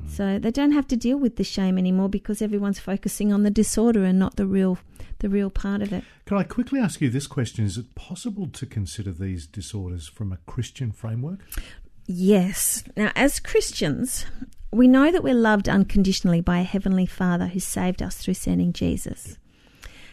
So 0.09 0.38
they 0.38 0.50
don't 0.50 0.73
have 0.73 0.87
to 0.88 0.97
deal 0.97 1.19
with 1.19 1.37
the 1.37 1.45
shame 1.45 1.79
anymore 1.79 2.09
because 2.09 2.43
everyone's 2.43 2.79
focusing 2.79 3.33
on 3.33 3.43
the 3.43 3.50
disorder 3.50 4.05
and 4.05 4.19
not 4.19 4.37
the 4.37 4.47
real 4.47 4.79
the 5.21 5.29
real 5.31 5.49
part 5.49 5.81
of 5.81 5.93
it. 5.93 6.05
Can 6.26 6.37
I 6.37 6.43
quickly 6.43 6.79
ask 6.79 7.00
you 7.00 7.09
this 7.09 7.26
question? 7.26 7.65
Is 7.65 7.79
it 7.79 7.95
possible 7.95 8.49
to 8.49 8.67
consider 8.67 9.12
these 9.12 9.47
disorders 9.47 10.07
from 10.07 10.33
a 10.33 10.38
Christian 10.47 10.93
framework? 10.93 11.41
Yes. 12.07 12.85
Now, 12.97 13.12
as 13.17 13.41
Christians, 13.41 14.26
we 14.71 14.87
know 14.87 15.11
that 15.11 15.25
we're 15.25 15.35
loved 15.35 15.69
unconditionally 15.69 16.43
by 16.43 16.59
a 16.59 16.65
Heavenly 16.65 17.07
Father 17.07 17.47
who 17.47 17.61
saved 17.61 18.03
us 18.03 18.17
through 18.17 18.35
sending 18.35 18.75
Jesus. 18.75 19.38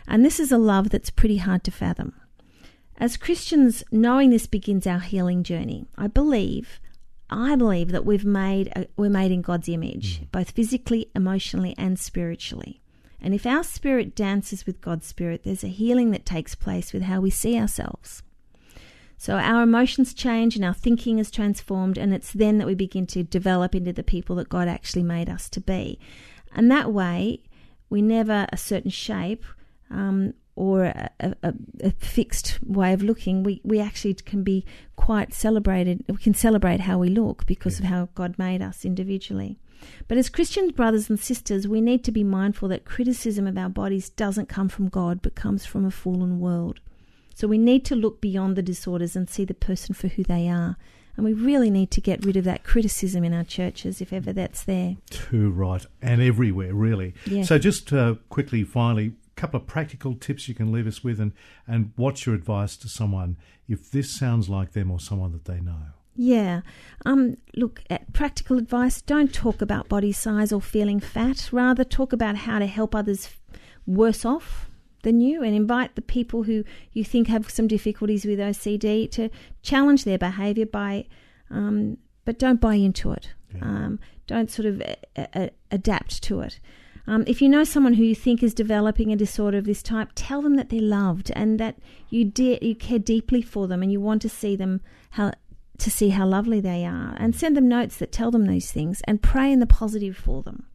And 0.07 0.23
this 0.23 0.39
is 0.39 0.51
a 0.51 0.57
love 0.57 0.89
that's 0.89 1.09
pretty 1.09 1.37
hard 1.37 1.63
to 1.65 1.71
fathom. 1.71 2.13
As 2.97 3.17
Christians, 3.17 3.83
knowing 3.91 4.29
this 4.29 4.47
begins 4.47 4.87
our 4.87 4.99
healing 4.99 5.43
journey. 5.43 5.85
I 5.97 6.07
believe, 6.07 6.79
I 7.33 7.55
believe 7.55 7.91
that 7.91 8.05
we've 8.05 8.25
made 8.25 8.67
a, 8.75 8.87
we're 8.95 9.09
made 9.09 9.31
in 9.31 9.41
God's 9.41 9.69
image, 9.69 10.21
both 10.31 10.51
physically, 10.51 11.09
emotionally, 11.15 11.75
and 11.77 11.99
spiritually. 11.99 12.81
And 13.19 13.33
if 13.33 13.45
our 13.45 13.63
spirit 13.63 14.15
dances 14.15 14.65
with 14.65 14.81
God's 14.81 15.07
spirit, 15.07 15.43
there's 15.43 15.63
a 15.63 15.69
healing 15.69 16.11
that 16.11 16.25
takes 16.25 16.55
place 16.55 16.93
with 16.93 17.03
how 17.03 17.21
we 17.21 17.29
see 17.29 17.57
ourselves. 17.57 18.21
So 19.17 19.35
our 19.37 19.63
emotions 19.63 20.13
change 20.13 20.57
and 20.57 20.65
our 20.65 20.73
thinking 20.73 21.17
is 21.17 21.31
transformed, 21.31 21.97
and 21.97 22.13
it's 22.13 22.33
then 22.33 22.57
that 22.57 22.67
we 22.67 22.75
begin 22.75 23.07
to 23.07 23.23
develop 23.23 23.73
into 23.73 23.93
the 23.93 24.03
people 24.03 24.35
that 24.35 24.49
God 24.49 24.67
actually 24.67 25.03
made 25.03 25.29
us 25.29 25.47
to 25.49 25.61
be. 25.61 25.99
And 26.53 26.69
that 26.69 26.91
way, 26.91 27.43
we 27.89 28.01
never 28.01 28.47
a 28.51 28.57
certain 28.57 28.91
shape 28.91 29.45
um, 29.89 30.33
or 30.55 30.85
a, 30.85 31.11
a, 31.19 31.53
a, 31.81 31.91
fixed 31.91 32.59
way 32.63 32.93
of 32.93 33.01
looking. 33.01 33.43
We 33.43 33.61
we 33.63 33.79
actually 33.79 34.13
can 34.13 34.43
be 34.43 34.65
quite 34.95 35.33
celebrated. 35.33 36.03
We 36.07 36.17
can 36.17 36.33
celebrate 36.33 36.81
how 36.81 36.99
we 36.99 37.09
look 37.09 37.45
because 37.45 37.79
of 37.79 37.85
how 37.85 38.09
God 38.13 38.37
made 38.37 38.61
us 38.61 38.85
individually. 38.85 39.57
But 40.07 40.17
as 40.17 40.29
Christian 40.29 40.69
brothers 40.69 41.09
and 41.09 41.19
sisters, 41.19 41.67
we 41.67 41.81
need 41.81 42.03
to 42.05 42.11
be 42.11 42.23
mindful 42.23 42.69
that 42.69 42.85
criticism 42.85 43.47
of 43.47 43.57
our 43.57 43.69
bodies 43.69 44.09
doesn't 44.09 44.47
come 44.47 44.69
from 44.69 44.87
God, 44.87 45.21
but 45.21 45.35
comes 45.35 45.65
from 45.65 45.85
a 45.85 45.91
fallen 45.91 46.39
world. 46.39 46.79
So 47.35 47.47
we 47.47 47.57
need 47.57 47.83
to 47.85 47.95
look 47.95 48.21
beyond 48.21 48.55
the 48.55 48.61
disorders 48.61 49.15
and 49.15 49.29
see 49.29 49.43
the 49.43 49.53
person 49.53 49.95
for 49.95 50.07
who 50.07 50.23
they 50.23 50.47
are. 50.47 50.77
And 51.15 51.25
we 51.25 51.33
really 51.33 51.69
need 51.69 51.91
to 51.91 52.01
get 52.01 52.25
rid 52.25 52.37
of 52.37 52.43
that 52.45 52.63
criticism 52.63 53.23
in 53.23 53.33
our 53.33 53.43
churches, 53.43 54.01
if 54.01 54.11
ever 54.11 54.33
that's 54.33 54.63
there. 54.63 54.97
Too 55.11 55.51
right, 55.51 55.85
and 56.01 56.21
everywhere, 56.21 56.73
really. 56.73 57.13
Yeah. 57.25 57.43
So, 57.43 57.59
just 57.59 57.93
uh, 57.93 58.15
quickly, 58.29 58.63
finally, 58.63 59.13
couple 59.43 59.59
of 59.59 59.67
practical 59.67 60.15
tips 60.15 60.47
you 60.47 60.55
can 60.55 60.71
leave 60.71 60.87
us 60.87 61.03
with, 61.03 61.19
and, 61.19 61.33
and 61.67 61.91
what's 61.97 62.25
your 62.25 62.33
advice 62.33 62.77
to 62.77 62.87
someone 62.87 63.35
if 63.67 63.91
this 63.91 64.17
sounds 64.17 64.47
like 64.47 64.71
them 64.71 64.89
or 64.89 65.01
someone 65.01 65.33
that 65.33 65.43
they 65.43 65.59
know? 65.59 65.87
Yeah. 66.15 66.61
Um, 67.05 67.35
look, 67.53 67.83
at 67.89 68.13
practical 68.13 68.57
advice 68.57 69.01
don't 69.01 69.33
talk 69.33 69.61
about 69.61 69.89
body 69.89 70.13
size 70.13 70.53
or 70.53 70.61
feeling 70.61 71.01
fat. 71.01 71.49
Rather, 71.51 71.83
talk 71.83 72.13
about 72.13 72.37
how 72.37 72.57
to 72.59 72.67
help 72.67 72.95
others 72.95 73.31
worse 73.85 74.23
off 74.23 74.69
than 75.01 75.19
you 75.19 75.43
and 75.43 75.53
invite 75.53 75.95
the 75.95 76.01
people 76.01 76.43
who 76.43 76.63
you 76.93 77.03
think 77.03 77.27
have 77.27 77.49
some 77.49 77.67
difficulties 77.67 78.23
with 78.23 78.39
OCD 78.39 79.11
to 79.11 79.29
challenge 79.61 80.05
their 80.05 80.17
behaviour 80.17 80.65
by, 80.65 81.05
um, 81.49 81.97
but 82.23 82.39
don't 82.39 82.61
buy 82.61 82.75
into 82.75 83.11
it. 83.11 83.31
Yeah. 83.53 83.65
Um, 83.65 83.99
don't 84.25 84.49
sort 84.49 84.67
of 84.67 84.79
a- 84.79 84.97
a- 85.17 85.51
adapt 85.69 86.23
to 86.23 86.39
it. 86.39 86.61
Um, 87.05 87.23
if 87.27 87.41
you 87.41 87.49
know 87.49 87.63
someone 87.63 87.95
who 87.95 88.03
you 88.03 88.15
think 88.15 88.41
is 88.41 88.53
developing 88.53 89.11
a 89.11 89.17
disorder 89.17 89.57
of 89.57 89.65
this 89.65 89.83
type, 89.83 90.09
tell 90.15 90.41
them 90.41 90.55
that 90.55 90.69
they're 90.69 90.81
loved 90.81 91.31
and 91.35 91.59
that 91.59 91.77
you 92.09 92.23
de- 92.25 92.59
you 92.61 92.75
care 92.75 92.99
deeply 92.99 93.41
for 93.41 93.67
them 93.67 93.83
and 93.83 93.91
you 93.91 93.99
want 93.99 94.21
to 94.21 94.29
see 94.29 94.55
them 94.55 94.81
how 95.11 95.33
to 95.79 95.91
see 95.91 96.09
how 96.09 96.25
lovely 96.25 96.61
they 96.61 96.85
are 96.85 97.15
and 97.17 97.35
send 97.35 97.57
them 97.57 97.67
notes 97.67 97.97
that 97.97 98.11
tell 98.11 98.31
them 98.31 98.45
these 98.45 98.71
things 98.71 99.01
and 99.05 99.21
pray 99.21 99.51
in 99.51 99.59
the 99.59 99.65
positive 99.65 100.15
for 100.15 100.43
them. 100.43 100.65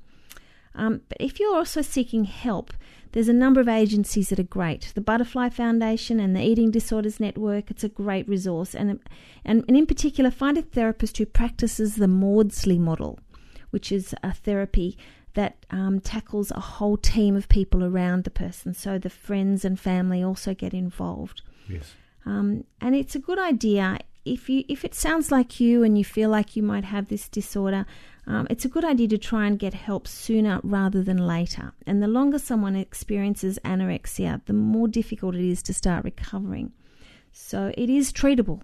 Um, 0.75 1.01
but 1.09 1.19
if 1.19 1.41
you're 1.41 1.57
also 1.57 1.83
seeking 1.83 2.25
help, 2.25 2.73
there's 3.13 3.29
a 3.29 3.33
number 3.33 3.61
of 3.61 3.69
agencies 3.69 4.29
that 4.29 4.39
are 4.39 4.45
great. 4.45 4.93
The 4.95 5.01
Butterfly 5.01 5.49
Foundation 5.51 6.21
and 6.21 6.37
the 6.37 6.43
Eating 6.43 6.71
Disorders 6.71 7.19
Network, 7.19 7.71
it's 7.71 7.85
a 7.85 7.89
great 7.89 8.29
resource. 8.29 8.75
And, 8.75 9.01
and, 9.45 9.65
and 9.67 9.77
in 9.77 9.87
particular, 9.87 10.31
find 10.31 10.59
a 10.59 10.63
therapist 10.63 11.17
who 11.17 11.27
practices 11.27 11.97
the 11.97 12.07
Maudsley 12.07 12.79
model, 12.79 13.19
which 13.71 13.91
is 13.91 14.15
a 14.23 14.33
therapy 14.33 14.97
that 15.39 15.65
um, 15.71 16.01
tackles 16.01 16.51
a 16.51 16.59
whole 16.59 16.97
team 16.97 17.37
of 17.37 17.49
people 17.49 17.85
around 17.85 18.25
the 18.25 18.31
person. 18.45 18.75
So 18.75 18.99
the 18.99 19.09
friends 19.09 19.65
and 19.65 19.79
family 19.79 20.21
also 20.21 20.53
get 20.53 20.75
involved. 20.75 21.43
Yes. 21.69 21.95
Um, 22.27 22.65
and 22.81 22.97
it's 22.97 23.15
a 23.15 23.21
good 23.21 23.39
idea 23.39 23.99
if 24.25 24.51
you 24.51 24.65
if 24.69 24.85
it 24.85 24.95
sounds 24.97 25.31
like 25.31 25.61
you 25.61 25.85
and 25.85 25.97
you 25.97 26.05
feel 26.05 26.29
like 26.29 26.57
you 26.57 26.65
might 26.65 26.85
have 26.85 27.07
this 27.07 27.29
disorder. 27.29 27.87
Um, 28.27 28.49
it's 28.51 28.65
a 28.65 28.69
good 28.69 28.85
idea 28.85 29.07
to 29.09 29.19
try 29.19 29.47
and 29.47 29.61
get 29.61 29.75
help 29.75 30.09
sooner 30.09 30.61
rather 30.65 31.05
than 31.05 31.25
later. 31.35 31.73
And 31.87 32.03
the 32.03 32.09
longer 32.09 32.41
someone 32.41 32.75
experiences 32.75 33.61
anorexia, 33.65 34.45
the 34.47 34.53
more 34.53 34.89
difficult 34.89 35.37
it 35.37 35.49
is 35.49 35.63
to 35.63 35.73
start 35.73 36.05
recovering. 36.05 36.73
So 37.31 37.73
it 37.79 37.89
is 37.89 38.13
treatable, 38.13 38.61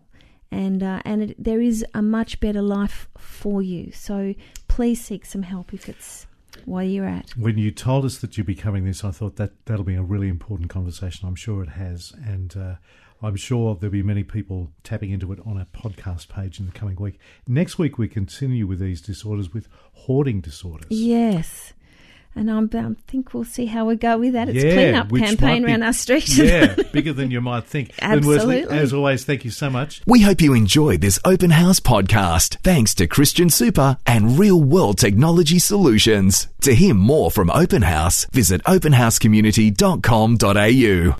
and 0.50 0.82
uh, 0.82 1.00
and 1.04 1.22
it, 1.22 1.36
there 1.38 1.60
is 1.60 1.86
a 1.94 2.02
much 2.02 2.40
better 2.40 2.62
life 2.62 3.08
for 3.16 3.62
you. 3.62 3.92
So 3.92 4.34
please 4.66 5.00
seek 5.04 5.24
some 5.24 5.44
help 5.44 5.72
if 5.72 5.88
it's 5.88 6.26
where 6.64 6.84
you're 6.84 7.06
at. 7.06 7.30
When 7.36 7.58
you 7.58 7.70
told 7.70 8.04
us 8.04 8.18
that 8.18 8.36
you'd 8.36 8.46
be 8.46 8.54
covering 8.54 8.84
this, 8.84 9.04
I 9.04 9.10
thought 9.10 9.36
that 9.36 9.66
that'll 9.66 9.84
be 9.84 9.94
a 9.94 10.02
really 10.02 10.28
important 10.28 10.70
conversation. 10.70 11.28
I'm 11.28 11.34
sure 11.34 11.62
it 11.62 11.70
has, 11.70 12.12
and 12.24 12.56
uh, 12.56 12.74
I'm 13.22 13.36
sure 13.36 13.74
there'll 13.74 13.92
be 13.92 14.02
many 14.02 14.24
people 14.24 14.70
tapping 14.82 15.10
into 15.10 15.32
it 15.32 15.40
on 15.46 15.58
our 15.58 15.66
podcast 15.66 16.28
page 16.28 16.58
in 16.60 16.66
the 16.66 16.72
coming 16.72 16.96
week. 16.96 17.18
Next 17.46 17.78
week, 17.78 17.98
we 17.98 18.08
continue 18.08 18.66
with 18.66 18.80
these 18.80 19.00
disorders 19.00 19.52
with 19.52 19.68
hoarding 19.92 20.40
disorders. 20.40 20.90
Yes. 20.90 21.72
And 22.36 22.50
I'm, 22.50 22.68
I 22.74 22.94
think 23.06 23.32
we'll 23.32 23.44
see 23.44 23.66
how 23.66 23.84
we 23.84 23.94
go 23.96 24.18
with 24.18 24.32
that. 24.32 24.48
It's 24.48 24.64
Yeah, 24.64 24.72
clean 24.72 24.94
up 24.96 25.08
campaign 25.14 25.62
be- 25.62 25.68
around 25.70 25.82
our 25.84 25.92
street. 25.92 26.36
Yeah, 26.36 26.74
bigger 26.92 27.12
than 27.12 27.30
you 27.30 27.40
might 27.40 27.62
think. 27.64 27.92
Lyn 28.02 28.26
Worsley, 28.26 28.62
Absolutely. 28.62 28.78
as 28.78 28.92
always, 28.92 29.24
thank 29.24 29.44
you 29.44 29.50
so 29.52 29.70
much. 29.70 30.02
We 30.06 30.22
hope 30.22 30.40
you 30.40 30.52
enjoyed 30.54 31.00
this 31.00 31.20
open 31.24 31.50
house 31.50 31.78
podcast 31.80 32.56
thanks 32.62 32.92
to 32.96 33.06
Christian 33.06 33.50
Super 33.50 33.98
and 34.06 34.36
Real 34.38 34.60
World 34.60 34.98
Technology 34.98 35.58
Solutions. 35.60 36.48
To 36.62 36.74
hear 36.74 36.94
more 36.94 37.30
from 37.30 37.50
Open 37.50 37.82
House, 37.82 38.24
visit 38.32 38.62
openhousecommunity.com.au. 38.64 41.12